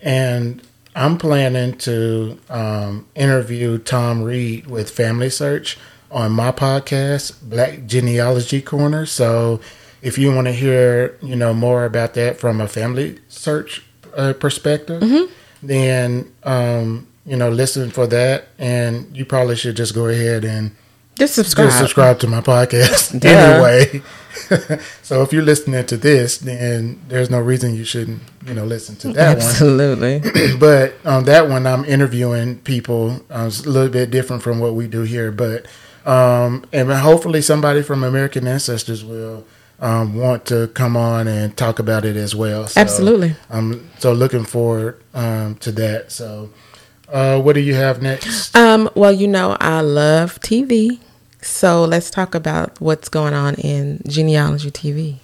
And 0.03 0.61
I'm 0.95 1.17
planning 1.17 1.77
to 1.79 2.37
um, 2.49 3.07
interview 3.15 3.79
Thom 3.79 4.21
Reed 4.21 4.67
with 4.67 4.95
FamilySearch 4.95 5.77
on 6.11 6.31
my 6.33 6.51
podcast, 6.51 7.41
Black 7.41 7.85
Genealogy 7.87 8.61
Corner. 8.61 9.05
So 9.05 9.59
if 10.01 10.17
you 10.17 10.31
want 10.35 10.47
to 10.47 10.53
hear, 10.53 11.17
you 11.21 11.35
know, 11.35 11.53
more 11.53 11.85
about 11.85 12.13
that 12.13 12.37
from 12.39 12.61
a 12.61 12.67
family 12.67 13.19
search 13.29 13.81
uh, 14.15 14.33
perspective, 14.33 15.01
then 15.63 16.31
um, 16.43 17.07
you 17.25 17.37
know, 17.37 17.49
listen 17.49 17.89
for 17.89 18.05
that. 18.07 18.49
And 18.59 19.15
you 19.15 19.25
probably 19.25 19.55
should 19.55 19.77
just 19.77 19.95
go 19.95 20.07
ahead 20.07 20.43
and 20.43 20.75
Just 21.15 21.35
subscribe. 21.35 21.67
just 21.67 21.79
subscribe 21.79 22.19
to 22.19 22.27
my 22.27 22.41
podcast 22.41 23.23
anyway. 23.25 24.01
so 25.03 25.21
if 25.21 25.31
you're 25.31 25.43
listening 25.43 25.85
to 25.85 25.97
this, 25.97 26.39
then 26.39 26.99
there's 27.07 27.29
no 27.29 27.39
reason 27.39 27.75
you 27.75 27.85
shouldn't, 27.85 28.21
you 28.45 28.53
know, 28.53 28.65
listen 28.65 28.95
to 28.97 29.13
that 29.13 29.37
one 29.37 29.45
Absolutely. 29.45 30.21
but 30.59 30.95
on 31.05 31.25
that 31.25 31.49
one, 31.49 31.67
I'm 31.67 31.85
interviewing 31.85 32.59
people. 32.59 33.23
Uh, 33.29 33.45
it's 33.47 33.65
a 33.65 33.69
little 33.69 33.91
bit 33.91 34.09
different 34.09 34.41
from 34.41 34.59
what 34.59 34.73
we 34.73 34.87
do 34.87 35.03
here, 35.03 35.31
but 35.31 35.67
um, 36.05 36.65
and 36.73 36.91
hopefully 36.91 37.41
somebody 37.41 37.81
from 37.81 38.03
American 38.03 38.47
Ancestors 38.47 39.05
will 39.05 39.45
um, 39.79 40.15
want 40.15 40.45
to 40.47 40.67
come 40.69 40.97
on 40.97 41.27
and 41.27 41.55
talk 41.55 41.79
about 41.79 42.05
it 42.05 42.15
as 42.15 42.35
well. 42.35 42.67
So, 42.67 42.81
Absolutely. 42.81 43.35
I'm 43.49 43.89
so 43.99 44.13
looking 44.13 44.45
forward 44.45 45.01
um, 45.13 45.55
to 45.55 45.71
that. 45.73 46.11
So, 46.11 46.49
uh, 47.09 47.39
what 47.39 47.53
do 47.53 47.59
you 47.61 47.75
have 47.75 48.01
next? 48.01 48.55
Um, 48.55 48.89
well, 48.95 49.11
you 49.11 49.27
know, 49.27 49.55
I 49.59 49.81
love 49.81 50.39
TV. 50.41 50.99
So 51.43 51.83
let's 51.85 52.09
talk 52.09 52.35
about 52.35 52.79
what's 52.79 53.09
going 53.09 53.33
on 53.33 53.55
in 53.55 54.01
genealogy 54.07 54.71
TV. 54.71 55.17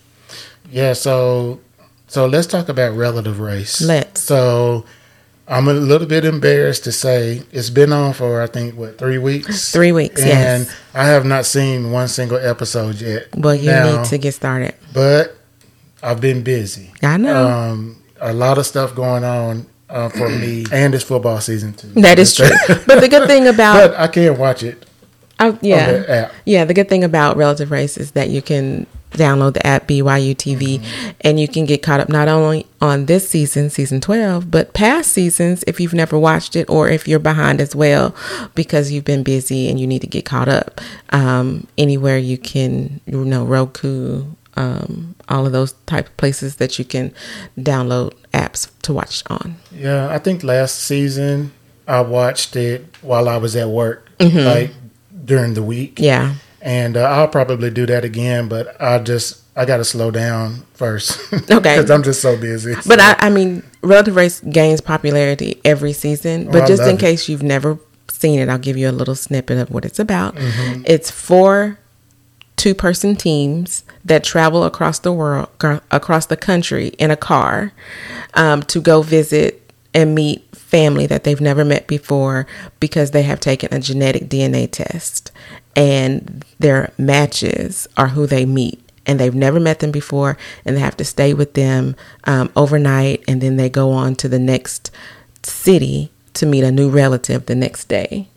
Yeah, 0.72 0.94
so 0.94 1.60
so 2.08 2.26
let's 2.26 2.48
talk 2.48 2.70
about 2.70 2.96
relative 2.96 3.40
race. 3.40 3.82
Let's. 3.82 4.22
So 4.22 4.86
I'm 5.48 5.68
a 5.68 5.74
little 5.74 6.08
bit 6.08 6.26
embarrassed 6.26 6.84
to 6.84 6.92
say 6.92 7.44
it's 7.52 7.70
been 7.70 7.94
on 7.94 8.14
for 8.14 8.42
I 8.42 8.48
think 8.48 8.76
what 8.76 8.98
three 8.98 9.18
weeks. 9.18 9.72
Three 9.72 9.92
weeks, 9.92 10.22
yes. 10.22 10.36
and 10.36 10.66
yes. 10.68 10.76
I 10.94 11.06
have 11.06 11.26
not 11.26 11.46
seen 11.46 11.92
one 11.92 12.08
single 12.08 12.38
episode 12.38 13.00
yet. 13.02 13.28
Well, 13.36 13.56
you 13.56 13.72
Now, 13.72 14.02
need 14.02 14.10
to 14.10 14.18
get 14.18 14.34
started. 14.34 14.76
But 14.94 15.36
I've 16.04 16.22
been 16.22 16.44
busy. 16.44 16.92
I 17.02 17.18
know. 17.18 17.48
Um, 17.48 18.04
a 18.20 18.34
lot 18.34 18.58
of 18.58 18.66
stuff 18.66 18.94
going 18.94 19.24
on 19.24 19.66
uh, 19.90 20.10
for 20.10 20.30
me, 20.30 20.66
and 20.72 20.94
it's 20.94 21.04
football 21.04 21.40
season 21.42 21.74
too. 21.74 21.88
that 22.02 22.20
is 22.20 22.36
true. 22.36 22.50
but 22.88 23.00
the 23.00 23.08
good 23.08 23.28
thing 23.28 23.48
about 23.54 23.92
but 23.92 24.00
I 24.00 24.08
can't 24.08 24.38
watch 24.38 24.64
it 24.64 24.86
oh, 25.40 25.58
yeah, 25.62 25.92
the 25.92 26.10
app. 26.12 26.32
yeah, 26.46 26.66
the 26.66 26.74
good 26.74 26.90
thing 26.90 27.04
about 27.04 27.38
relative 27.38 27.72
race 27.72 27.98
is 27.98 28.12
that 28.12 28.30
you 28.30 28.42
can 28.42 28.86
download 29.12 29.54
the 29.56 29.66
app 29.66 29.88
BYU 29.88 30.36
TV 30.36 30.80
Mm-hmm. 30.80 31.10
and 31.22 31.40
you 31.40 31.48
can 31.48 31.66
get 31.66 31.82
caught 31.82 32.00
up 32.00 32.10
not 32.10 32.28
only 32.28 32.68
on 32.80 33.08
this 33.08 33.28
season, 33.28 33.72
season 33.72 34.00
12, 34.02 34.52
but 34.52 34.74
past 34.74 35.12
seasons 35.12 35.64
if 35.66 35.80
you've 35.80 35.96
never 35.96 36.18
watched 36.20 36.56
it 36.56 36.70
or 36.70 36.88
if 36.90 37.08
you're 37.08 37.18
behind 37.18 37.60
as 37.60 37.76
well 37.76 38.16
because 38.54 38.92
you've 38.92 39.06
been 39.06 39.24
busy 39.24 39.68
and 39.68 39.80
you 39.80 39.88
need 39.88 40.02
to 40.02 40.08
get 40.08 40.26
caught 40.26 40.48
up. 40.48 40.80
Um, 41.10 41.66
anywhere 41.76 42.20
you 42.20 42.38
can, 42.38 43.02
you 43.08 43.26
know, 43.26 43.46
Roku, 43.46 44.26
um, 44.56 45.16
all 45.28 45.48
of 45.48 45.54
those 45.54 45.72
type 45.88 46.06
of 46.08 46.18
places 46.18 46.58
that 46.58 46.78
you 46.78 46.86
can 46.86 47.12
download 47.58 48.14
apps 48.34 48.70
to 48.84 48.94
watch 48.94 49.24
on. 49.28 49.56
Yeah, 49.72 50.08
I 50.10 50.20
think 50.20 50.44
last 50.44 50.76
season 50.84 51.52
I 51.88 52.02
watched 52.02 52.56
it 52.56 52.86
while 53.02 53.28
I 53.28 53.38
was 53.38 53.56
at 53.56 53.70
work, 53.70 54.06
Mm-hmm. 54.20 54.38
like 54.40 54.72
during 55.30 55.54
the 55.54 55.64
week. 55.64 56.00
Yeah. 56.00 56.34
and 56.62 56.98
uh, 56.98 57.04
I'll 57.04 57.30
probably 57.30 57.70
do 57.72 57.86
that 57.86 58.04
again. 58.04 58.50
But 58.50 58.76
I 58.82 59.00
just 59.00 59.42
I 59.56 59.64
got 59.66 59.78
to 59.78 59.86
slow 59.86 60.12
down 60.12 60.64
first, 60.74 61.20
Okay. 61.34 61.58
because 61.78 61.90
I'm 61.92 62.04
just 62.04 62.22
so 62.22 62.36
busy. 62.38 62.76
But 62.86 63.00
I, 63.00 63.16
I 63.20 63.30
mean, 63.30 63.64
relative 63.82 64.16
race 64.16 64.42
gains 64.42 64.82
popularity 64.82 65.62
every 65.64 65.94
season. 65.94 66.48
Oh, 66.50 66.52
But 66.52 66.64
I 66.64 66.68
just 66.68 66.84
in 66.84 66.96
it. 66.96 67.00
case 67.00 67.30
you've 67.30 67.44
never 67.44 67.78
seen 68.10 68.40
it, 68.40 68.50
I'll 68.50 68.58
give 68.60 68.76
you 68.78 68.90
a 68.90 68.92
little 68.92 69.16
snippet 69.16 69.58
of 69.58 69.72
what 69.72 69.86
it's 69.86 70.00
about. 70.00 70.36
Mm-hmm. 70.36 70.84
It's 70.86 71.10
four 71.12 71.80
two 72.58 72.76
person 72.76 73.16
teams 73.16 73.84
that 74.04 74.22
travel 74.24 74.66
across 74.66 75.00
the 75.00 75.14
world, 75.14 75.48
across 75.92 76.26
the 76.26 76.36
country 76.36 76.90
in 77.00 77.10
a 77.12 77.16
car 77.16 77.72
um, 78.34 78.62
to 78.64 78.82
go 78.82 79.02
visit 79.02 79.72
and 79.94 80.14
meet 80.14 80.49
family 80.70 81.08
that 81.08 81.24
they've 81.24 81.42
never 81.42 81.66
met 81.66 81.88
before 81.88 82.46
because 82.80 83.12
they 83.12 83.24
have 83.24 83.40
taken 83.40 83.74
a 83.74 83.80
genetic 83.80 84.30
DNA 84.30 84.70
test. 84.70 85.32
And 85.76 86.46
their 86.60 86.94
matches 86.98 87.88
are 87.98 88.10
who 88.10 88.28
they 88.28 88.46
meet. 88.46 88.80
And 89.06 89.20
they've 89.20 89.34
never 89.34 89.60
met 89.60 89.80
them 89.80 89.92
before 89.92 90.38
and 90.64 90.76
they 90.76 90.82
have 90.82 90.98
to 90.98 91.06
stay 91.06 91.34
with 91.34 91.56
them 91.56 91.96
um, 92.26 92.52
overnight 92.56 93.24
and 93.28 93.42
then 93.42 93.58
they 93.58 93.70
go 93.70 93.92
on 93.92 94.14
to 94.18 94.30
the 94.30 94.38
next 94.38 94.92
city 95.42 96.12
to 96.36 96.46
meet 96.46 96.64
a 96.64 96.72
new 96.72 96.90
relative 96.90 97.48
the 97.48 97.56
next 97.56 97.86
day. 97.86 98.28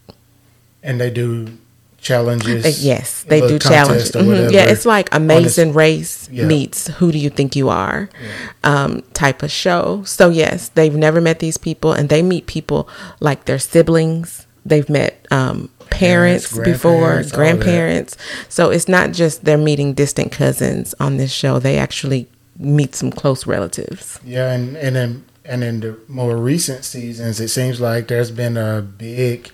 And 0.83 0.99
they 0.99 1.11
do 1.11 1.59
challenges. 2.03 2.67
Uh, 2.67 2.73
yes, 2.81 3.23
they 3.23 3.41
do 3.41 3.59
challenges. 3.59 4.13
Mm-hmm. 4.13 4.53
Yeah, 4.53 4.65
it's 4.65 4.85
like 4.85 5.09
Amazing 5.15 5.73
Race 5.73 6.29
yeah. 6.31 6.45
meets 6.45 6.89
Who 6.89 7.13
Do 7.13 7.19
You 7.19 7.31
Think 7.31 7.57
You 7.57 7.69
Are 7.71 8.11
yeah. 8.21 8.31
um, 8.65 9.03
type 9.15 9.43
of 9.43 9.51
show. 9.51 10.03
So, 10.05 10.29
yes, 10.29 10.69
they've 10.71 10.95
never 10.95 11.21
met 11.21 11.39
these 11.39 11.57
people 11.57 11.93
and 11.93 12.09
they 12.09 12.23
meet 12.23 12.47
people 12.47 12.89
like 13.21 13.47
their 13.47 13.59
siblings. 13.59 14.47
They've 14.67 14.89
met 14.91 15.27
um, 15.31 15.71
parents, 15.91 16.53
parents 16.53 16.59
before, 16.59 17.01
grandparents. 17.01 17.33
grandparents. 17.33 18.17
So, 18.49 18.71
it's 18.71 18.89
not 18.89 19.13
just 19.13 19.45
they're 19.45 19.57
meeting 19.57 19.95
distant 19.95 20.33
cousins 20.33 20.95
on 21.01 21.17
this 21.17 21.33
show, 21.33 21.59
they 21.59 21.79
actually 21.79 22.29
meet 22.59 22.95
some 22.95 23.11
close 23.11 23.47
relatives. 23.47 24.21
Yeah, 24.25 24.53
and, 24.53 24.77
and 24.77 24.97
then 24.97 25.25
and 25.45 25.65
in 25.65 25.81
the 25.81 25.99
more 26.09 26.37
recent 26.37 26.85
seasons, 26.85 27.41
it 27.41 27.49
seems 27.49 27.81
like 27.81 28.09
there's 28.09 28.31
been 28.31 28.57
a 28.57 28.83
big 28.83 29.51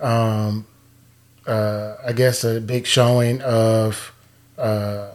um, 0.00 0.66
uh, 1.46 1.96
I 2.04 2.12
guess, 2.12 2.44
a 2.44 2.60
big 2.60 2.86
showing 2.86 3.40
of 3.42 4.12
uh, 4.58 5.08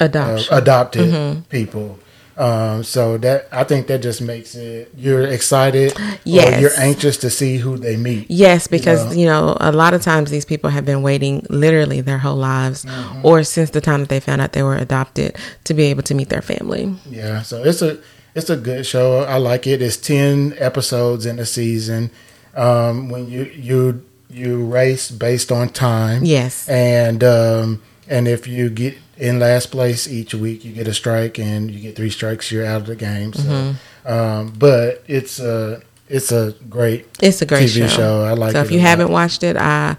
adoption, 0.00 0.54
adopted 0.54 1.12
mm-hmm. 1.12 1.40
people. 1.42 1.98
Um, 2.36 2.82
so 2.82 3.16
that 3.18 3.46
I 3.52 3.62
think 3.62 3.86
that 3.86 4.02
just 4.02 4.20
makes 4.20 4.56
it 4.56 4.90
you're 4.96 5.22
excited, 5.22 5.96
yes, 6.24 6.60
you're 6.60 6.76
anxious 6.76 7.16
to 7.18 7.30
see 7.30 7.58
who 7.58 7.76
they 7.76 7.96
meet. 7.96 8.28
Yes, 8.28 8.66
because 8.66 9.16
you 9.16 9.26
know? 9.26 9.40
you 9.40 9.46
know? 9.50 9.56
a 9.60 9.70
lot 9.70 9.94
of 9.94 10.02
times 10.02 10.32
these 10.32 10.44
people 10.44 10.70
have 10.70 10.84
been 10.84 11.02
waiting 11.02 11.46
literally 11.48 12.00
their 12.00 12.18
whole 12.18 12.36
lives, 12.36 12.84
mm-hmm. 12.84 13.24
or 13.24 13.44
since 13.44 13.70
the 13.70 13.80
time 13.80 14.00
that 14.00 14.08
they 14.08 14.18
found 14.18 14.40
out 14.40 14.52
they 14.52 14.64
were 14.64 14.76
adopted, 14.76 15.36
to 15.62 15.74
be 15.74 15.84
able 15.84 16.02
to 16.02 16.14
meet 16.14 16.28
their 16.28 16.42
family. 16.42 16.92
Yeah, 17.08 17.42
so 17.42 17.62
it's 17.62 17.82
a 17.82 18.00
it's 18.34 18.50
a 18.50 18.56
good 18.56 18.84
show. 18.84 19.20
I 19.20 19.36
like 19.36 19.68
it. 19.68 19.80
It's 19.80 19.96
ten 19.96 20.54
episodes 20.58 21.26
in 21.26 21.38
a 21.38 21.46
season. 21.46 22.10
Um, 22.56 23.10
when 23.10 23.28
you 23.28 23.44
you 23.44 24.04
you 24.30 24.64
race 24.64 25.10
based 25.10 25.52
on 25.52 25.68
time. 25.68 26.24
Yes. 26.24 26.68
And 26.68 27.22
um, 27.22 27.82
and 28.08 28.28
if 28.28 28.46
you 28.46 28.70
get 28.70 28.96
in 29.16 29.38
last 29.38 29.70
place 29.70 30.08
each 30.08 30.34
week, 30.34 30.64
you 30.64 30.72
get 30.72 30.88
a 30.88 30.94
strike, 30.94 31.38
and 31.38 31.70
you 31.70 31.80
get 31.80 31.96
three 31.96 32.10
strikes, 32.10 32.50
you're 32.50 32.66
out 32.66 32.82
of 32.82 32.86
the 32.86 32.96
game. 32.96 33.32
So, 33.32 33.42
mm-hmm. 33.42 34.12
um, 34.12 34.52
but 34.58 35.02
it's 35.06 35.38
a 35.38 35.82
it's 36.08 36.32
a 36.32 36.54
great 36.68 37.06
it's 37.20 37.42
a 37.42 37.46
great 37.46 37.68
TV 37.68 37.88
show. 37.88 37.96
show. 37.96 38.22
I 38.24 38.32
like. 38.32 38.52
So 38.52 38.60
if 38.60 38.70
you 38.70 38.80
haven't 38.80 39.10
watched 39.10 39.42
it, 39.42 39.56
I 39.56 39.96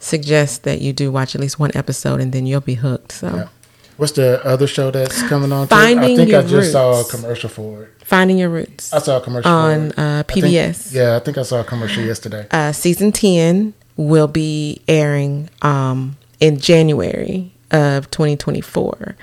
suggest 0.00 0.64
that 0.64 0.80
you 0.80 0.92
do 0.92 1.10
watch 1.10 1.34
at 1.34 1.40
least 1.40 1.58
one 1.58 1.70
episode, 1.74 2.20
and 2.20 2.32
then 2.32 2.46
you'll 2.46 2.60
be 2.60 2.74
hooked. 2.74 3.12
So. 3.12 3.34
Yeah. 3.34 3.48
What's 3.96 4.12
the 4.12 4.44
other 4.44 4.66
show 4.66 4.90
that's 4.90 5.22
coming 5.28 5.52
on? 5.52 5.68
Finding 5.68 6.12
I 6.12 6.16
think 6.16 6.30
Your 6.30 6.40
I 6.40 6.42
just 6.42 6.52
roots. 6.52 6.72
saw 6.72 7.00
a 7.00 7.04
commercial 7.04 7.48
for 7.48 7.84
it. 7.84 7.92
Finding 8.04 8.38
Your 8.38 8.50
Roots. 8.50 8.92
I 8.92 8.98
saw 8.98 9.16
a 9.16 9.20
commercial 9.20 9.50
on 9.50 9.92
uh, 9.92 10.22
PBS. 10.28 10.68
I 10.68 10.72
think, 10.72 10.94
yeah, 10.94 11.16
I 11.16 11.18
think 11.20 11.38
I 11.38 11.42
saw 11.42 11.60
a 11.60 11.64
commercial 11.64 12.04
yesterday. 12.04 12.46
Uh, 12.50 12.72
season 12.72 13.10
ten 13.10 13.74
will 13.96 14.28
be 14.28 14.80
airing 14.86 15.48
um, 15.62 16.16
in 16.38 16.58
January 16.58 17.52
of 17.70 18.10
2024. 18.10 19.16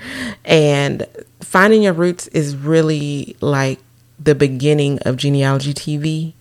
And 0.44 1.06
Finding 1.40 1.82
Your 1.82 1.92
Roots 1.92 2.26
is 2.28 2.56
really 2.56 3.36
like 3.40 3.78
the 4.18 4.34
beginning 4.34 4.98
of 5.00 5.16
genealogy 5.16 5.72
TV. 5.72 6.34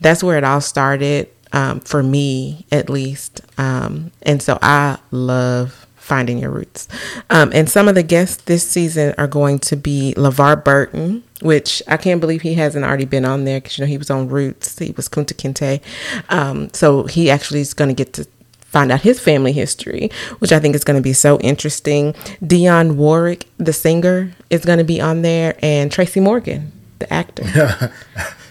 That's 0.00 0.22
where 0.24 0.38
it 0.38 0.44
all 0.44 0.60
started 0.60 1.28
um, 1.52 1.80
for 1.80 2.02
me, 2.02 2.66
at 2.72 2.90
least. 2.90 3.40
Um, 3.58 4.10
and 4.22 4.42
so 4.42 4.58
I 4.60 4.98
love 5.10 5.85
Finding 6.06 6.38
Your 6.38 6.52
Roots. 6.52 6.86
Um, 7.30 7.50
and 7.52 7.68
some 7.68 7.88
of 7.88 7.96
the 7.96 8.04
guests 8.04 8.44
this 8.44 8.66
season 8.66 9.12
are 9.18 9.26
going 9.26 9.58
to 9.58 9.74
be 9.74 10.14
LeVar 10.16 10.64
Burton, 10.64 11.24
which 11.42 11.82
I 11.88 11.96
can't 11.96 12.20
believe 12.20 12.42
he 12.42 12.54
hasn't 12.54 12.84
already 12.84 13.06
been 13.06 13.24
on 13.24 13.44
there 13.44 13.60
because 13.60 13.76
you 13.76 13.82
know 13.82 13.88
he 13.88 13.98
was 13.98 14.08
on 14.08 14.28
Roots, 14.28 14.78
he 14.78 14.92
was 14.92 15.08
Kunta 15.08 15.34
Kinte, 15.34 15.82
um, 16.28 16.72
so 16.72 17.04
he 17.04 17.28
actually 17.28 17.60
is 17.60 17.74
going 17.74 17.88
to 17.88 17.94
get 17.94 18.12
to 18.12 18.26
find 18.60 18.92
out 18.92 19.00
his 19.00 19.18
family 19.18 19.50
history, 19.52 20.10
which 20.38 20.52
I 20.52 20.60
think 20.60 20.76
is 20.76 20.84
going 20.84 20.96
to 20.96 21.02
be 21.02 21.12
so 21.12 21.40
interesting. 21.40 22.12
Dionne 22.40 22.94
Warwick, 22.94 23.48
the 23.58 23.72
singer, 23.72 24.30
is 24.48 24.64
going 24.64 24.78
to 24.78 24.84
be 24.84 25.00
on 25.00 25.22
there, 25.22 25.58
and 25.60 25.90
Tracy 25.90 26.20
Morgan, 26.20 26.70
the 27.00 27.12
actor. 27.12 27.42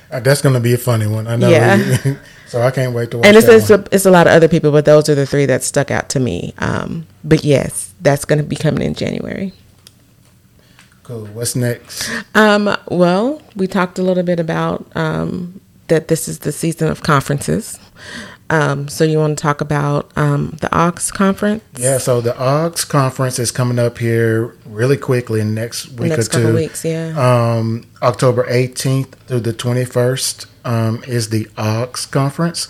That's 0.09 0.41
going 0.41 0.55
to 0.55 0.59
be 0.59 0.73
a 0.73 0.77
funny 0.77 1.07
one. 1.07 1.25
I 1.25 1.37
know. 1.37 1.49
Yeah. 1.49 2.15
so 2.47 2.61
I 2.61 2.71
can't 2.71 2.93
wait 2.93 3.11
to 3.11 3.17
watch. 3.17 3.27
And 3.27 3.37
it's 3.37 3.47
it's 3.47 3.69
a, 3.69 3.83
it's 3.91 4.05
a, 4.05 4.11
lot 4.11 4.27
of 4.27 4.33
other 4.33 4.47
people, 4.47 4.71
but 4.71 4.85
those 4.85 5.09
are 5.09 5.15
the 5.15 5.25
three 5.25 5.45
that 5.45 5.63
stuck 5.63 5.91
out 5.91 6.09
to 6.09 6.19
me. 6.19 6.53
Um, 6.59 7.07
but 7.23 7.43
yes, 7.43 7.93
that's 8.01 8.25
going 8.25 8.37
to 8.37 8.45
be 8.45 8.55
coming 8.55 8.83
in 8.83 8.93
January. 8.93 9.53
Cool. 11.03 11.25
What's 11.27 11.55
next? 11.55 12.09
Um, 12.33 12.75
well, 12.89 13.41
we 13.55 13.67
talked 13.67 13.99
a 13.99 14.01
little 14.01 14.23
bit 14.23 14.39
about 14.39 14.85
um, 14.95 15.61
that 15.87 16.07
this 16.07 16.27
is 16.27 16.39
the 16.39 16.51
season 16.51 16.87
of 16.87 17.03
conferences. 17.03 17.79
Um, 18.49 18.87
so 18.87 19.03
you 19.03 19.17
want 19.17 19.37
to 19.37 19.41
talk 19.41 19.61
about 19.61 20.11
um, 20.15 20.57
the 20.61 20.67
AAHGS 20.67 21.11
conference? 21.13 21.63
Yeah, 21.77 21.97
so 21.97 22.21
the 22.21 22.33
AAHGS 22.33 22.87
conference 22.87 23.39
is 23.39 23.51
coming 23.51 23.79
up 23.79 23.97
here 23.97 24.55
really 24.65 24.97
quickly 24.97 25.41
in 25.41 25.55
the 25.55 25.61
next 25.61 25.89
week 25.89 26.11
next 26.11 26.27
or 26.27 26.31
two. 26.31 26.41
Couple 26.43 26.55
weeks, 26.55 26.85
yeah. 26.85 27.13
Um, 27.17 27.85
October 28.03 28.45
18th 28.47 29.13
through 29.27 29.39
the 29.39 29.53
21st 29.53 30.45
um, 30.63 31.03
is 31.07 31.29
the 31.29 31.45
AAHGS 31.57 32.11
conference. 32.11 32.67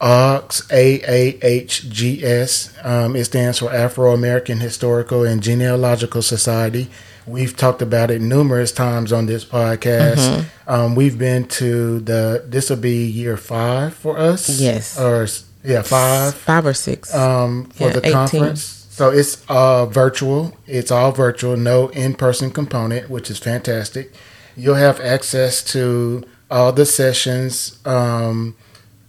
AAHGS, 0.00 0.70
A-A-H-G-S. 0.72 2.74
Um, 2.82 3.14
it 3.16 3.24
stands 3.24 3.60
for 3.60 3.72
Afro 3.72 4.12
American 4.12 4.60
Historical 4.60 5.24
and 5.24 5.42
Genealogical 5.42 6.22
Society. 6.22 6.90
We've 7.26 7.56
talked 7.56 7.82
about 7.82 8.10
it 8.10 8.20
numerous 8.20 8.72
times 8.72 9.12
on 9.12 9.26
this 9.26 9.44
podcast. 9.44 10.16
Mm-hmm. 10.16 10.70
Um, 10.70 10.94
we've 10.94 11.18
been 11.18 11.46
to 11.48 12.00
the, 12.00 12.44
this 12.46 12.70
will 12.70 12.76
be 12.76 13.06
year 13.06 13.36
five 13.36 13.94
for 13.94 14.18
us. 14.18 14.60
Yes. 14.60 14.98
Or, 14.98 15.26
yeah, 15.62 15.82
five. 15.82 16.34
Five 16.34 16.66
or 16.66 16.74
six. 16.74 17.14
Um, 17.14 17.66
for 17.70 17.84
yeah, 17.84 17.92
the 17.94 18.00
18. 18.00 18.12
conference. 18.12 18.62
So 18.90 19.10
it's 19.10 19.44
uh, 19.48 19.86
virtual. 19.86 20.56
It's 20.66 20.90
all 20.90 21.12
virtual, 21.12 21.56
no 21.56 21.88
in 21.88 22.14
person 22.14 22.50
component, 22.50 23.10
which 23.10 23.30
is 23.30 23.38
fantastic. 23.38 24.12
You'll 24.56 24.76
have 24.76 25.00
access 25.00 25.64
to 25.72 26.24
all 26.50 26.72
the 26.72 26.86
sessions. 26.86 27.78
Um, 27.84 28.54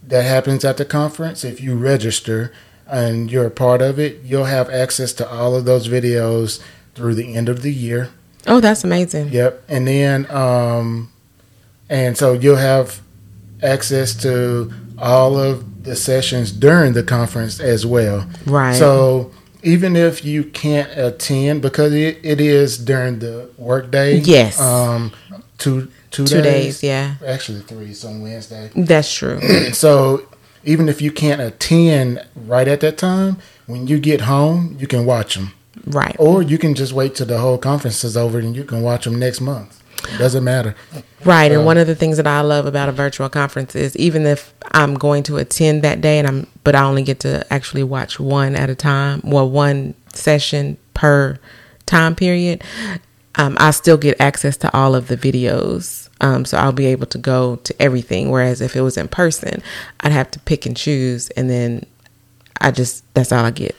that 0.06 0.22
happens 0.22 0.64
at 0.64 0.76
the 0.76 0.84
conference, 0.84 1.44
if 1.44 1.60
you 1.60 1.76
register 1.76 2.52
and 2.86 3.30
you're 3.30 3.46
a 3.46 3.50
part 3.50 3.82
of 3.82 3.98
it, 3.98 4.22
you'll 4.22 4.44
have 4.44 4.70
access 4.70 5.12
to 5.14 5.28
all 5.28 5.56
of 5.56 5.64
those 5.64 5.88
videos 5.88 6.62
through 6.96 7.14
the 7.14 7.34
end 7.34 7.48
of 7.48 7.62
the 7.62 7.72
year. 7.72 8.10
Oh, 8.46 8.60
that's 8.60 8.82
amazing. 8.82 9.28
Yep. 9.28 9.64
And 9.68 9.86
then, 9.86 10.30
um, 10.30 11.12
and 11.88 12.16
so 12.16 12.32
you'll 12.32 12.56
have 12.56 13.00
access 13.62 14.14
to 14.22 14.72
all 14.98 15.38
of 15.38 15.84
the 15.84 15.94
sessions 15.94 16.50
during 16.50 16.94
the 16.94 17.02
conference 17.02 17.60
as 17.60 17.84
well. 17.84 18.28
Right. 18.46 18.74
So 18.74 19.32
even 19.62 19.96
if 19.96 20.24
you 20.24 20.44
can't 20.44 20.90
attend 20.96 21.62
because 21.62 21.92
it, 21.92 22.18
it 22.22 22.40
is 22.40 22.78
during 22.78 23.18
the 23.18 23.50
workday. 23.58 24.18
Yes. 24.18 24.60
Um, 24.60 25.12
two 25.58 25.90
two, 26.10 26.26
two 26.26 26.42
days, 26.42 26.80
days, 26.80 26.82
yeah. 26.82 27.14
Actually, 27.26 27.60
three. 27.60 27.86
It's 27.86 28.04
on 28.04 28.22
Wednesday. 28.22 28.70
That's 28.74 29.12
true. 29.12 29.40
so 29.72 30.26
even 30.64 30.88
if 30.88 31.02
you 31.02 31.12
can't 31.12 31.40
attend 31.40 32.24
right 32.34 32.68
at 32.68 32.80
that 32.80 32.98
time, 32.98 33.38
when 33.66 33.86
you 33.86 33.98
get 33.98 34.22
home, 34.22 34.76
you 34.78 34.86
can 34.86 35.04
watch 35.04 35.34
them. 35.34 35.52
Right. 35.86 36.16
Or 36.18 36.42
you 36.42 36.58
can 36.58 36.74
just 36.74 36.92
wait 36.92 37.14
till 37.14 37.26
the 37.26 37.38
whole 37.38 37.58
conference 37.58 38.02
is 38.02 38.16
over 38.16 38.38
and 38.38 38.56
you 38.56 38.64
can 38.64 38.82
watch 38.82 39.04
them 39.04 39.18
next 39.18 39.40
month. 39.40 39.82
It 40.12 40.18
doesn't 40.18 40.44
matter. 40.44 40.74
Right. 41.24 41.50
and 41.50 41.64
one 41.64 41.78
of 41.78 41.86
the 41.86 41.94
things 41.94 42.16
that 42.16 42.26
I 42.26 42.40
love 42.40 42.66
about 42.66 42.88
a 42.88 42.92
virtual 42.92 43.28
conference 43.28 43.74
is 43.74 43.96
even 43.96 44.26
if 44.26 44.52
I'm 44.72 44.94
going 44.94 45.22
to 45.24 45.36
attend 45.36 45.82
that 45.82 46.00
day 46.00 46.18
and 46.18 46.28
I'm 46.28 46.46
but 46.64 46.74
I 46.74 46.84
only 46.84 47.02
get 47.02 47.20
to 47.20 47.50
actually 47.52 47.82
watch 47.82 48.20
one 48.20 48.54
at 48.54 48.70
a 48.70 48.74
time, 48.74 49.20
well 49.24 49.48
one 49.48 49.94
session 50.12 50.76
per 50.94 51.38
time 51.86 52.14
period, 52.14 52.62
um, 53.36 53.56
I 53.58 53.70
still 53.70 53.96
get 53.96 54.20
access 54.20 54.56
to 54.58 54.76
all 54.76 54.94
of 54.94 55.08
the 55.08 55.16
videos. 55.16 56.08
Um, 56.20 56.44
so 56.44 56.56
I'll 56.56 56.72
be 56.72 56.86
able 56.86 57.06
to 57.06 57.18
go 57.18 57.56
to 57.56 57.82
everything. 57.82 58.30
Whereas 58.30 58.60
if 58.60 58.74
it 58.74 58.80
was 58.80 58.96
in 58.96 59.08
person, 59.08 59.62
I'd 60.00 60.12
have 60.12 60.30
to 60.32 60.40
pick 60.40 60.66
and 60.66 60.76
choose, 60.76 61.30
and 61.30 61.50
then 61.50 61.84
I 62.60 62.70
just 62.70 63.02
that's 63.14 63.32
all 63.32 63.44
I 63.44 63.50
get. 63.50 63.76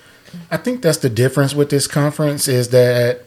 I 0.51 0.57
think 0.57 0.81
that's 0.81 0.97
the 0.99 1.09
difference 1.09 1.53
with 1.55 1.69
this 1.69 1.87
conference 1.87 2.47
is 2.47 2.69
that 2.69 3.21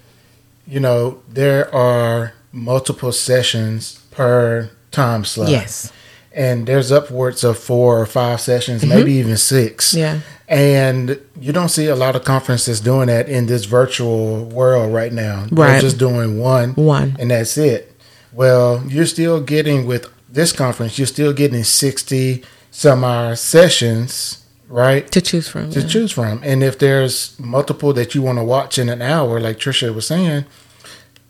you 0.67 0.81
know 0.81 1.21
there 1.29 1.73
are 1.75 2.33
multiple 2.53 3.13
sessions 3.13 4.01
per 4.11 4.71
time 4.91 5.25
slot. 5.25 5.49
Yes. 5.51 5.93
and 6.33 6.67
there's 6.67 6.93
upwards 6.93 7.43
of 7.45 7.59
four 7.59 8.01
or 8.01 8.07
five 8.07 8.41
sessions, 8.41 8.85
maybe 8.87 9.13
even 9.15 9.37
six. 9.37 9.91
Mm-hmm. 9.91 9.99
Yeah. 9.99 10.21
And 10.49 11.21
you 11.41 11.53
don't 11.53 11.69
see 11.69 11.87
a 11.87 11.95
lot 11.97 12.17
of 12.17 12.25
conferences 12.25 12.81
doing 12.81 13.07
that 13.09 13.29
in 13.29 13.47
this 13.47 13.65
virtual 13.67 14.45
world 14.47 14.93
right 14.93 15.13
now. 15.13 15.47
They're 15.51 15.67
Right. 15.67 15.81
just 15.81 15.99
doing 15.99 16.39
one, 16.41 16.75
One. 16.75 17.17
and 17.21 17.31
that's 17.31 17.57
it. 17.57 17.93
Well, 18.33 18.83
you're 18.89 19.07
still 19.07 19.41
getting 19.41 19.87
with 19.87 20.07
this 20.29 20.53
conference, 20.53 20.99
you're 20.99 21.07
still 21.09 21.33
getting 21.33 21.65
60 21.65 22.43
some 22.73 23.03
hour 23.05 23.35
sessions, 23.37 24.40
right? 24.71 25.11
To 25.11 25.21
choose 25.21 25.49
from. 25.49 25.71
to 25.73 25.81
yeah. 25.81 25.87
choose 25.87 26.13
from. 26.13 26.41
And 26.43 26.63
if 26.63 26.79
there's 26.79 27.39
multiple 27.39 27.93
that 27.93 28.15
you 28.15 28.23
want 28.23 28.39
to 28.39 28.45
watch 28.45 28.79
in 28.79 28.89
an 28.89 29.03
hour, 29.03 29.41
like 29.41 29.59
Trisha 29.59 29.95
was 29.95 30.07
saying, 30.07 30.47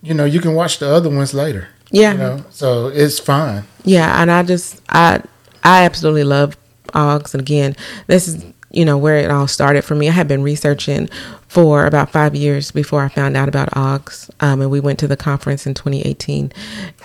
you 0.03 0.15
know, 0.15 0.25
you 0.25 0.41
can 0.41 0.55
watch 0.55 0.79
the 0.79 0.89
other 0.89 1.11
ones 1.11 1.35
later. 1.35 1.69
Yeah. 1.91 2.13
You 2.13 2.19
know, 2.19 2.45
so 2.51 2.87
it's 2.89 3.19
fine. 3.19 3.65
Yeah, 3.85 4.23
and 4.23 4.31
I 4.31 4.43
just 4.45 4.81
I 4.89 5.23
I 5.65 5.85
absolutely 5.85 6.25
love 6.25 6.57
AAHGS. 6.89 7.35
And 7.35 7.41
again, 7.41 7.77
this 8.07 8.29
is 8.29 8.45
you 8.71 8.85
know 8.85 8.97
where 8.97 9.17
it 9.17 9.31
all 9.31 9.49
started 9.49 9.83
for 9.83 9.97
me. 9.97 10.09
I 10.09 10.13
had 10.13 10.29
been 10.29 10.43
researching 10.43 11.09
for 11.49 11.87
about 11.87 12.11
five 12.11 12.37
years 12.37 12.71
before 12.71 13.03
I 13.03 13.09
found 13.09 13.37
out 13.37 13.49
about 13.49 13.71
AAHGS, 13.71 14.31
um, 14.41 14.61
and 14.61 14.71
we 14.71 14.79
went 14.79 15.01
to 15.01 15.09
the 15.09 15.17
conference 15.17 15.67
in 15.67 15.75
2018. 15.75 16.53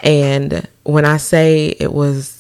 And 0.04 0.68
when 0.84 1.06
I 1.06 1.18
say 1.18 1.76
it 1.80 1.94
was 1.94 2.35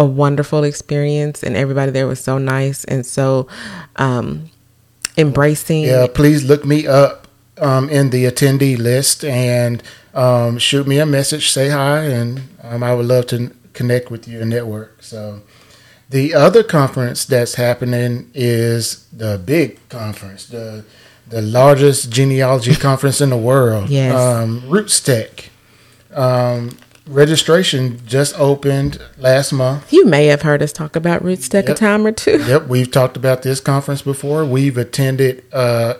a 0.00 0.04
wonderful 0.04 0.64
experience, 0.64 1.42
and 1.42 1.54
everybody 1.54 1.92
there 1.92 2.06
was 2.06 2.18
so 2.18 2.38
nice 2.38 2.84
and 2.84 3.04
so 3.04 3.46
um, 3.96 4.50
embracing. 5.18 5.84
Yeah, 5.84 6.06
please 6.12 6.42
look 6.42 6.64
me 6.64 6.86
up 6.86 7.28
um, 7.58 7.90
in 7.90 8.08
the 8.08 8.24
attendee 8.24 8.78
list 8.78 9.24
and 9.24 9.82
um, 10.14 10.56
shoot 10.56 10.86
me 10.86 10.98
a 10.98 11.04
message, 11.04 11.50
say 11.50 11.68
hi, 11.68 11.98
and 12.04 12.40
um, 12.62 12.82
I 12.82 12.94
would 12.94 13.04
love 13.04 13.26
to 13.26 13.54
connect 13.74 14.10
with 14.10 14.26
you 14.26 14.40
and 14.40 14.48
network. 14.48 15.02
So, 15.02 15.42
the 16.08 16.34
other 16.34 16.62
conference 16.62 17.26
that's 17.26 17.56
happening 17.56 18.30
is 18.32 19.06
the 19.12 19.38
big 19.44 19.86
conference, 19.90 20.46
the 20.46 20.84
the 21.28 21.42
largest 21.42 22.10
genealogy 22.10 22.74
conference 22.74 23.20
in 23.20 23.28
the 23.28 23.36
world. 23.36 23.90
Yes. 23.90 24.14
um, 24.14 24.62
RootsTech. 24.62 25.50
Um, 26.12 26.76
registration 27.10 28.00
just 28.06 28.38
opened 28.38 28.98
last 29.18 29.52
month. 29.52 29.92
You 29.92 30.06
may 30.06 30.26
have 30.26 30.42
heard 30.42 30.62
us 30.62 30.72
talk 30.72 30.96
about 30.96 31.22
RootsTech 31.22 31.64
a 31.64 31.68
Yep. 31.68 31.76
time 31.76 32.06
or 32.06 32.12
two. 32.12 32.38
Yep, 32.46 32.68
we've 32.68 32.90
talked 32.90 33.16
about 33.16 33.42
this 33.42 33.60
conference 33.60 34.02
before. 34.02 34.44
We've 34.44 34.78
attended 34.78 35.42
uh, 35.52 35.94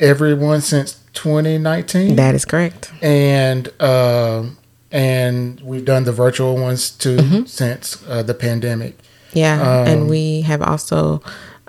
everyone 0.00 0.60
since 0.60 1.00
2019, 1.14 2.14
That 2.16 2.34
is 2.34 2.44
correct. 2.44 2.92
and 3.02 3.68
um 3.82 4.56
and 4.90 5.60
we've 5.60 5.84
done 5.84 6.04
the 6.04 6.12
virtual 6.12 6.56
ones 6.56 6.90
too 6.90 7.16
Mm-hmm. 7.16 7.44
since 7.44 8.02
uh, 8.08 8.22
the 8.22 8.32
pandemic. 8.34 8.96
Yeah, 9.34 9.60
Um, 9.60 9.86
and 9.88 10.08
we 10.08 10.40
have 10.42 10.62
also 10.62 11.20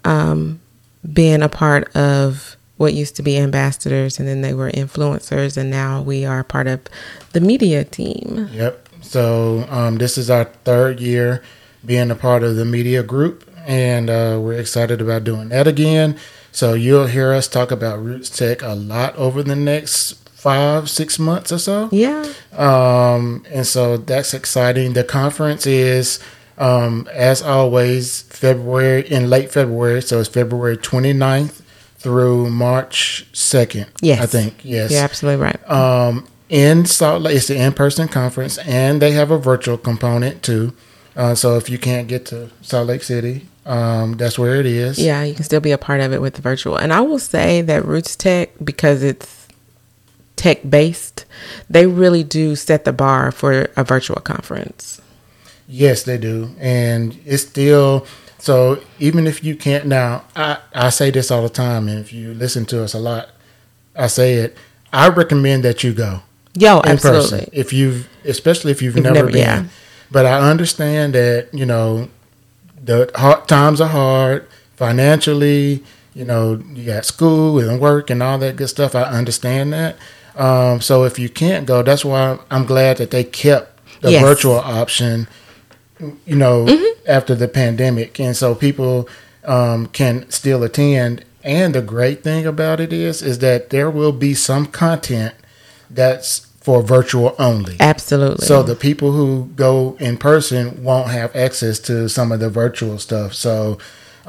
um, 0.06 0.62
been 1.12 1.44
a 1.44 1.50
part 1.50 1.94
of 1.98 2.56
what 2.80 2.94
used 2.94 3.18
to 3.18 3.22
be 3.22 3.38
ambassadors, 3.38 4.20
and 4.20 4.28
then 4.28 4.40
they 4.40 4.54
were 4.54 4.72
influencers, 4.72 5.58
and 5.58 5.70
now 5.70 6.02
we 6.02 6.24
are 6.24 6.46
part 6.46 6.66
of 6.66 6.80
the 7.34 7.42
media 7.42 7.84
team. 7.84 8.48
Yep. 8.54 8.88
So 9.02 9.66
um, 9.70 9.98
this 9.98 10.18
is 10.18 10.30
our 10.30 10.46
third 10.46 11.02
year 11.02 11.44
being 11.86 12.10
a 12.10 12.16
part 12.16 12.42
of 12.42 12.56
the 12.56 12.64
media 12.64 13.04
group, 13.04 13.44
and 13.68 14.10
uh, 14.10 14.40
we're 14.42 14.58
excited 14.58 15.02
about 15.02 15.26
doing 15.26 15.50
that 15.50 15.68
again. 15.68 16.18
So 16.54 16.74
you'll 16.74 17.08
hear 17.08 17.34
us 17.34 17.50
talk 17.50 17.70
about 17.70 18.00
RootsTech 18.00 18.64
a 18.64 18.76
lot 18.76 19.14
over 19.18 19.44
the 19.44 19.58
next 19.58 20.14
five, 20.30 20.90
six 20.90 21.20
months 21.20 21.52
or 21.52 21.60
so. 21.60 21.90
Yeah, 21.92 22.32
Um, 22.54 23.46
and 23.52 23.68
so 23.68 23.98
that's 23.98 24.34
exciting. 24.34 24.94
The 24.94 25.04
conference 25.04 25.68
is, 25.68 26.22
um, 26.58 27.10
as 27.12 27.42
always, 27.42 28.22
February 28.22 29.06
in 29.06 29.30
late 29.30 29.52
February. 29.52 30.02
So 30.02 30.22
it's 30.22 30.30
February 30.30 30.78
29th 30.78 31.62
through 32.00 32.50
March 32.50 33.26
2nd. 33.34 33.88
Yes. 34.02 34.22
I 34.22 34.26
think. 34.26 34.62
Yes. 34.64 34.92
you're 34.92 35.02
absolutely 35.02 35.44
right. 35.44 35.70
Um, 35.70 36.28
in 36.48 36.86
Salt 36.86 37.22
Lake, 37.22 37.36
it's 37.36 37.50
an 37.50 37.58
in-person 37.58 38.08
conference, 38.08 38.58
and 38.60 39.02
they 39.02 39.12
have 39.12 39.30
a 39.32 39.38
virtual 39.38 39.78
component 39.78 40.42
too. 40.42 40.74
Uh, 41.16 41.36
so 41.36 41.58
if 41.58 41.70
you 41.70 41.78
can't 41.78 42.08
get 42.08 42.26
to 42.28 42.50
Salt 42.62 42.88
Lake 42.88 43.04
City, 43.04 43.46
um, 43.66 44.14
that's 44.14 44.40
where 44.40 44.56
it 44.60 44.66
is. 44.66 44.98
yeah, 44.98 45.24
you 45.24 45.36
can 45.36 45.44
still 45.44 45.60
be 45.60 45.72
a 45.72 45.78
part 45.78 46.02
of 46.02 46.12
it 46.14 46.22
with 46.22 46.36
the 46.36 46.42
virtual. 46.42 46.78
And 46.78 46.92
I 46.92 47.02
will 47.02 47.20
say 47.20 47.62
that 47.62 47.84
RootsTech, 47.84 48.50
because 48.64 49.04
it's 49.04 49.48
tech 50.38 50.68
based, 50.68 51.26
they 51.70 51.86
really 51.86 52.24
do 52.24 52.56
set 52.56 52.86
the 52.86 52.94
bar 52.94 53.32
for 53.32 53.68
a 53.76 53.84
virtual 53.84 54.22
conference. 54.22 55.02
Yes, 55.68 56.04
they 56.04 56.18
do, 56.18 56.56
and 56.60 57.20
it's 57.26 57.44
still 57.44 58.08
so. 58.40 58.82
Even 59.00 59.28
if 59.28 59.44
you 59.44 59.56
can't 59.56 59.86
now, 59.86 60.24
I 60.36 60.58
I 60.74 60.90
say 60.90 61.12
this 61.12 61.30
all 61.32 61.44
the 61.44 61.50
time, 61.50 61.88
and 61.88 62.00
if 62.00 62.12
you 62.14 62.34
listen 62.34 62.66
to 62.68 62.84
us 62.84 62.94
a 62.94 63.00
lot, 63.00 63.30
I 63.96 64.08
say 64.08 64.34
it. 64.36 64.58
I 64.92 65.08
recommend 65.10 65.64
that 65.66 65.84
you 65.84 65.94
go 65.94 66.22
Yo, 66.56 66.80
in 66.82 66.90
absolutely. 66.94 67.22
person 67.40 67.50
if 67.54 67.72
you've, 67.72 68.10
especially 68.26 68.72
if 68.72 68.82
you've, 68.82 68.96
You've 68.96 69.04
never, 69.04 69.16
never- 69.16 69.28
been. 69.32 69.38
yeah. 69.38 69.66
But 70.12 70.26
I 70.26 70.50
understand 70.50 71.14
that 71.14 71.50
you 71.54 71.66
know 71.66 72.10
the 72.84 73.12
hard, 73.16 73.48
times 73.48 73.80
are 73.82 73.88
hard 73.90 74.48
financially. 74.76 75.84
You 76.16 76.26
know, 76.26 76.62
you 76.74 76.86
got 76.86 77.06
school 77.06 77.60
and 77.60 77.80
work 77.80 78.10
and 78.10 78.22
all 78.24 78.38
that 78.40 78.56
good 78.56 78.68
stuff. 78.70 78.96
I 78.96 79.04
understand 79.04 79.72
that. 79.74 79.96
Um, 80.36 80.82
so 80.82 81.04
if 81.04 81.20
you 81.20 81.30
can't 81.30 81.66
go, 81.68 81.84
that's 81.84 82.04
why 82.04 82.40
I'm 82.50 82.66
glad 82.66 82.98
that 82.98 83.12
they 83.12 83.24
kept 83.24 83.80
the 84.02 84.12
Yes. 84.12 84.22
virtual 84.24 84.56
option. 84.58 85.28
You 86.00 86.36
know, 86.36 86.66
Mm-hmm. 86.66 87.10
after 87.10 87.36
the 87.36 87.48
pandemic, 87.48 88.20
and 88.20 88.36
so 88.36 88.56
people 88.56 89.10
um, 89.44 89.88
can 89.88 90.30
still 90.30 90.64
attend. 90.64 91.26
And 91.44 91.74
the 91.74 91.82
great 91.82 92.24
thing 92.24 92.46
about 92.46 92.80
it 92.80 92.92
is, 92.92 93.22
is 93.22 93.40
that 93.40 93.70
there 93.70 93.90
will 93.90 94.12
be 94.12 94.34
some 94.34 94.66
content 94.66 95.34
that's 95.90 96.40
for 96.62 96.82
virtual 96.82 97.36
only. 97.40 97.78
Absolutely. 97.80 98.46
So 98.46 98.62
the 98.62 98.76
people 98.76 99.12
who 99.14 99.50
go 99.56 99.96
in 100.00 100.18
person 100.18 100.84
won't 100.84 101.10
have 101.10 101.36
access 101.36 101.80
to 101.80 102.10
some 102.10 102.32
of 102.32 102.40
the 102.40 102.50
virtual 102.50 103.00
stuff. 103.00 103.34
So, 103.34 103.78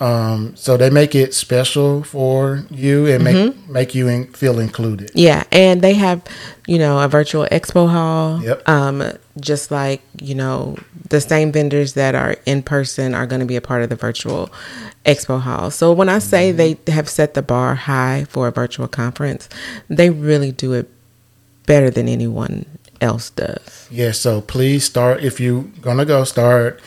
um, 0.01 0.57
so 0.57 0.77
they 0.79 0.89
make 0.89 1.15
it 1.15 1.35
special 1.35 2.03
for 2.03 2.65
you 2.71 3.07
and 3.07 3.23
make 3.23 3.37
Mm-hmm. 3.37 3.73
make 3.73 3.95
you 3.95 4.09
in, 4.09 4.27
feel 4.33 4.59
included. 4.59 5.11
Yeah, 5.15 5.45
and 5.53 5.83
they 5.83 5.95
have, 5.95 6.23
you 6.67 6.79
know, 6.79 6.99
a 7.01 7.07
virtual 7.09 7.47
expo 7.53 7.89
hall. 7.89 8.43
Yep. 8.43 8.69
Um, 8.69 9.03
just 9.39 9.71
like 9.71 10.03
you 10.21 10.35
know, 10.35 10.77
the 11.09 11.21
same 11.21 11.53
vendors 11.53 11.95
that 11.95 12.15
are 12.15 12.37
in 12.47 12.63
person 12.63 13.15
are 13.15 13.27
going 13.27 13.41
to 13.41 13.47
be 13.47 13.57
a 13.57 13.61
part 13.61 13.83
of 13.83 13.89
the 13.91 13.97
virtual 13.97 14.51
expo 15.05 15.41
hall. 15.41 15.71
So 15.71 15.93
when 15.93 16.09
I 16.09 16.19
say 16.19 16.51
they 16.51 16.79
have 16.89 17.09
set 17.09 17.35
the 17.35 17.43
bar 17.43 17.75
high 17.75 18.25
for 18.29 18.49
a 18.49 18.53
virtual 18.53 18.89
conference, 18.89 19.49
they 19.89 20.11
really 20.11 20.51
do 20.53 20.73
it 20.73 20.89
better 21.67 21.91
than 21.91 22.09
anyone 22.09 22.65
else 23.01 23.31
does. 23.31 23.87
Yeah. 23.91 24.13
So 24.13 24.41
please 24.41 24.85
start 24.85 25.23
if 25.23 25.41
you're 25.41 25.65
gonna 25.81 26.05
go. 26.07 26.25
Start 26.25 26.81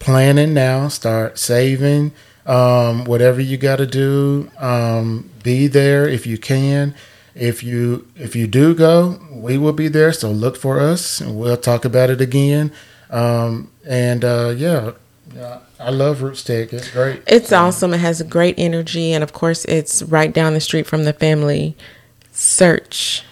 planning 0.00 0.54
now. 0.54 0.88
Start 0.88 1.38
saving. 1.38 2.12
Um, 2.48 3.04
whatever 3.04 3.40
you 3.40 3.58
got 3.58 3.76
to 3.76 3.86
do, 3.86 4.50
um, 4.58 5.30
be 5.42 5.66
there 5.66 6.08
if 6.08 6.26
you 6.26 6.38
can. 6.38 6.94
If 7.34 7.62
you 7.62 8.08
if 8.16 8.34
you 8.34 8.46
do 8.46 8.74
go, 8.74 9.20
we 9.30 9.58
will 9.58 9.74
be 9.74 9.86
there. 9.88 10.12
So 10.12 10.30
look 10.30 10.56
for 10.56 10.80
us, 10.80 11.20
and 11.20 11.38
we'll 11.38 11.56
talk 11.56 11.84
about 11.84 12.10
it 12.10 12.20
again. 12.20 12.72
Um, 13.10 13.70
and 13.86 14.24
uh, 14.24 14.54
yeah, 14.56 14.92
yeah, 15.34 15.60
I 15.78 15.90
love 15.90 16.18
RootsTech. 16.18 16.72
It's 16.72 16.90
great. 16.90 17.22
It's 17.26 17.52
awesome. 17.52 17.94
It 17.94 17.98
has 17.98 18.20
a 18.20 18.24
great 18.24 18.56
energy, 18.58 19.12
and 19.12 19.22
of 19.22 19.32
course, 19.32 19.64
it's 19.66 20.02
right 20.02 20.32
down 20.32 20.54
the 20.54 20.60
street 20.60 20.86
from 20.86 21.04
the 21.04 21.12
Family 21.12 21.76
Search 22.32 23.24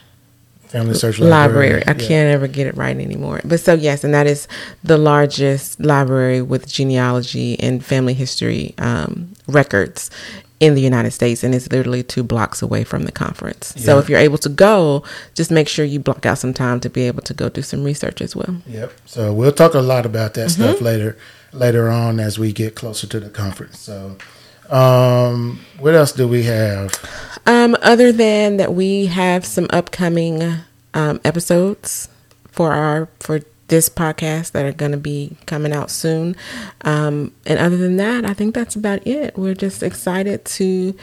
FamilySearch 0.77 1.19
library. 1.19 1.31
Library. 1.31 1.83
I 1.87 1.93
Yeah. 1.93 2.09
can't 2.09 2.29
ever 2.35 2.47
get 2.47 2.67
it 2.67 2.77
right 2.77 2.97
anymore. 2.97 3.41
But 3.45 3.61
so 3.61 3.75
yes, 3.75 4.05
and 4.05 4.13
that 4.15 4.27
is 4.27 4.47
the 4.85 4.99
largest 4.99 5.81
library 5.81 6.43
with 6.43 6.69
genealogy 6.69 7.59
and 7.61 7.85
family 7.85 8.15
history 8.15 8.75
um, 8.79 9.29
records 9.47 10.11
in 10.59 10.75
the 10.75 10.81
United 10.81 11.11
States, 11.11 11.45
and 11.45 11.55
it's 11.55 11.71
literally 11.71 12.03
two 12.03 12.23
blocks 12.23 12.63
away 12.63 12.83
from 12.83 13.05
the 13.05 13.13
conference. 13.13 13.75
So 13.77 13.99
if 13.99 14.09
you're 14.09 14.19
able 14.19 14.39
to 14.39 14.49
go, 14.49 15.03
just 15.35 15.51
make 15.51 15.69
sure 15.69 15.85
you 15.85 16.01
block 16.01 16.25
out 16.25 16.39
some 16.39 16.55
time 16.55 16.81
to 16.81 16.89
be 16.89 17.03
able 17.03 17.21
to 17.25 17.35
go 17.35 17.51
do 17.51 17.61
some 17.61 17.85
research 17.85 18.23
as 18.23 18.35
well. 18.35 18.57
Yep. 18.67 18.91
So 19.05 19.35
we'll 19.35 19.53
talk 19.53 19.75
a 19.75 19.81
lot 19.81 20.07
about 20.07 20.33
that 20.35 20.49
Mm-hmm. 20.49 20.63
stuff 20.63 20.81
later 20.81 21.17
later 21.53 21.91
on 21.91 22.21
as 22.21 22.39
we 22.39 22.53
get 22.53 22.75
closer 22.75 23.07
to 23.07 23.21
the 23.21 23.29
conference. 23.31 23.79
So 23.79 24.17
um 24.71 25.61
what 25.79 25.95
else 25.95 26.13
do 26.13 26.27
we 26.27 26.43
have? 26.45 26.93
Um, 27.47 27.77
other 27.83 28.11
than 28.11 28.57
that, 28.57 28.75
we 28.75 29.07
have 29.07 29.45
some 29.45 29.67
upcoming 29.71 30.43
um, 30.97 31.21
episodes 31.25 32.09
for 32.51 32.73
our 32.73 33.09
for 33.21 33.41
this 33.69 33.89
podcast 33.89 34.53
that 34.53 34.65
are 34.65 34.73
going 34.73 34.93
to 34.93 34.99
be 34.99 35.37
coming 35.47 35.73
out 35.73 35.91
soon. 35.91 36.37
Um, 36.83 37.33
and 37.45 37.59
other 37.59 37.77
than 37.77 37.97
that, 37.97 38.25
I 38.25 38.33
think 38.33 38.55
that's 38.55 38.77
about 38.77 39.07
it. 39.07 39.37
We're 39.37 39.55
just 39.55 39.83
excited 39.83 40.45
to 40.45 40.97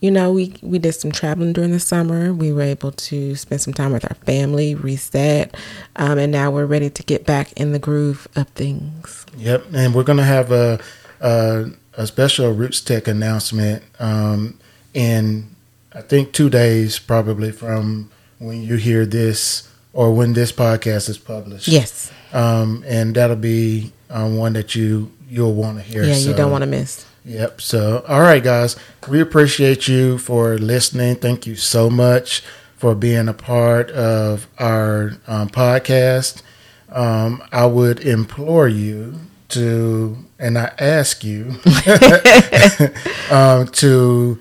you 0.00 0.12
know, 0.12 0.32
we 0.32 0.54
we 0.62 0.78
did 0.78 0.92
some 0.92 1.10
traveling 1.10 1.52
during 1.52 1.72
the 1.72 1.80
summer. 1.80 2.32
We 2.32 2.52
were 2.52 2.62
able 2.62 2.92
to 2.92 3.34
spend 3.34 3.60
some 3.60 3.74
time 3.74 3.92
with 3.92 4.04
our 4.04 4.14
family, 4.24 4.76
reset, 4.76 5.56
um, 5.96 6.18
and 6.18 6.30
now 6.30 6.52
we're 6.52 6.66
ready 6.66 6.88
to 6.88 7.02
get 7.02 7.26
back 7.26 7.52
in 7.54 7.72
the 7.72 7.80
groove 7.80 8.28
of 8.36 8.46
things. 8.50 9.26
Yep, 9.36 9.66
and 9.74 9.94
we're 9.96 10.04
gonna 10.04 10.22
have 10.22 10.52
a 10.52 10.78
a, 11.20 11.70
a 11.94 12.06
special 12.06 12.54
RootsTech 12.54 13.08
announcement 13.08 13.82
um, 13.98 14.60
in 14.94 15.56
I 15.92 16.02
think 16.02 16.32
two 16.32 16.48
days, 16.48 17.00
probably 17.00 17.50
from 17.50 18.10
when 18.38 18.62
you 18.62 18.76
hear 18.76 19.06
this 19.06 19.68
or 19.92 20.12
when 20.12 20.32
this 20.32 20.52
podcast 20.52 21.08
is 21.08 21.18
published. 21.18 21.68
Yes. 21.68 22.12
Um, 22.32 22.84
and 22.86 23.14
that'll 23.14 23.36
be 23.36 23.92
um, 24.10 24.36
one 24.36 24.52
that 24.54 24.74
you 24.74 25.12
you'll 25.28 25.54
want 25.54 25.78
to 25.78 25.82
hear. 25.82 26.04
Yeah, 26.04 26.14
so. 26.14 26.30
you 26.30 26.36
don't 26.36 26.50
want 26.50 26.62
to 26.62 26.66
miss. 26.66 27.04
Yep. 27.24 27.60
So, 27.60 28.04
all 28.08 28.20
right, 28.20 28.42
guys, 28.42 28.76
we 29.08 29.20
appreciate 29.20 29.86
you 29.86 30.18
for 30.18 30.56
listening. 30.56 31.16
Thank 31.16 31.46
you 31.46 31.56
so 31.56 31.90
much 31.90 32.42
for 32.76 32.94
being 32.94 33.28
a 33.28 33.34
part 33.34 33.90
of 33.90 34.46
our 34.58 35.12
um, 35.26 35.48
podcast. 35.48 36.42
Um, 36.90 37.42
I 37.52 37.66
would 37.66 38.00
implore 38.00 38.68
you 38.68 39.18
to, 39.50 40.16
and 40.38 40.56
I 40.56 40.72
ask 40.78 41.22
you 41.22 41.56
um, 43.30 43.66
to 43.68 44.38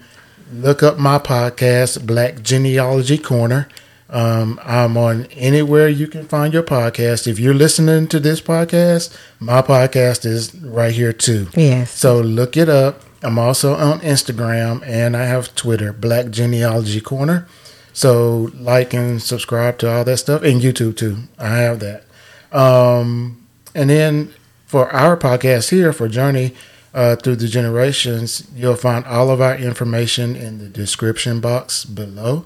look 0.54 0.84
up 0.84 0.98
my 0.98 1.20
podcast, 1.20 2.06
Black 2.06 2.42
Genealogy 2.42 3.18
Corner. 3.18 3.68
Um, 4.10 4.60
I'm 4.64 4.96
on 4.98 5.26
anywhere 5.32 5.90
you 5.90 6.08
can 6.08 6.28
find 6.28 6.54
your 6.54 6.64
podcast. 6.64 7.28
If 7.28 7.40
you're 7.40 7.54
listening 7.54 8.08
to 8.08 8.20
this 8.20 8.40
podcast, 8.40 9.18
my 9.40 9.62
podcast 9.62 10.26
is 10.26 10.56
right 10.56 10.94
here 10.94 11.14
too. 11.14 11.48
Yes. 11.56 11.92
So 11.92 12.20
look 12.20 12.56
it 12.56 12.70
up. 12.70 13.02
I'm 13.24 13.38
also 13.38 13.74
on 13.74 14.00
Instagram 14.02 14.86
and 14.86 15.18
I 15.18 15.26
have 15.26 15.54
Twitter, 15.56 15.92
Black 15.92 16.30
Genealogy 16.30 17.02
Corner. 17.02 17.48
So 17.92 18.52
like 18.54 18.94
and 18.94 19.22
subscribe 19.22 19.80
to 19.80 19.92
all 19.92 20.04
that 20.06 20.18
stuff 20.18 20.44
and 20.44 20.62
YouTube 20.62 20.98
too. 20.98 21.18
I 21.38 21.58
have 21.58 21.80
that. 21.80 22.04
Um, 22.52 23.46
and 23.76 23.90
then 23.90 24.34
for 24.66 24.90
our 24.94 25.18
podcast 25.18 25.70
here 25.70 25.92
for 25.92 26.08
Journey 26.08 26.54
uh, 26.94 27.16
through 27.16 27.38
the 27.38 27.48
generations, 27.48 28.48
you'll 28.56 28.76
find 28.76 29.04
all 29.06 29.30
of 29.30 29.42
our 29.42 29.56
information 29.56 30.36
in 30.36 30.60
the 30.60 30.68
description 30.70 31.42
box 31.42 31.84
below 31.84 32.46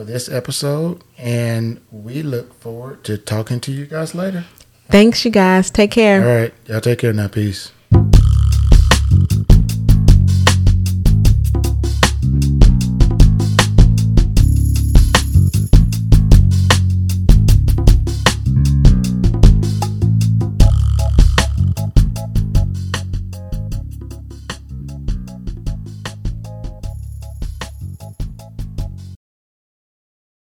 for 0.00 0.04
this 0.04 0.30
episode. 0.30 1.02
And 1.18 1.78
we 1.90 2.22
look 2.22 2.54
forward 2.54 3.04
to 3.04 3.18
talking 3.18 3.60
to 3.60 3.72
you 3.72 3.84
guys 3.84 4.14
later. 4.14 4.46
Thanks, 4.88 5.24
you 5.26 5.30
guys. 5.30 5.70
Take 5.70 5.90
care. 5.90 6.22
All 6.22 6.42
right. 6.42 6.54
Y'all 6.66 6.80
take 6.80 7.00
care 7.00 7.12
now. 7.12 7.28
Peace. 7.28 7.70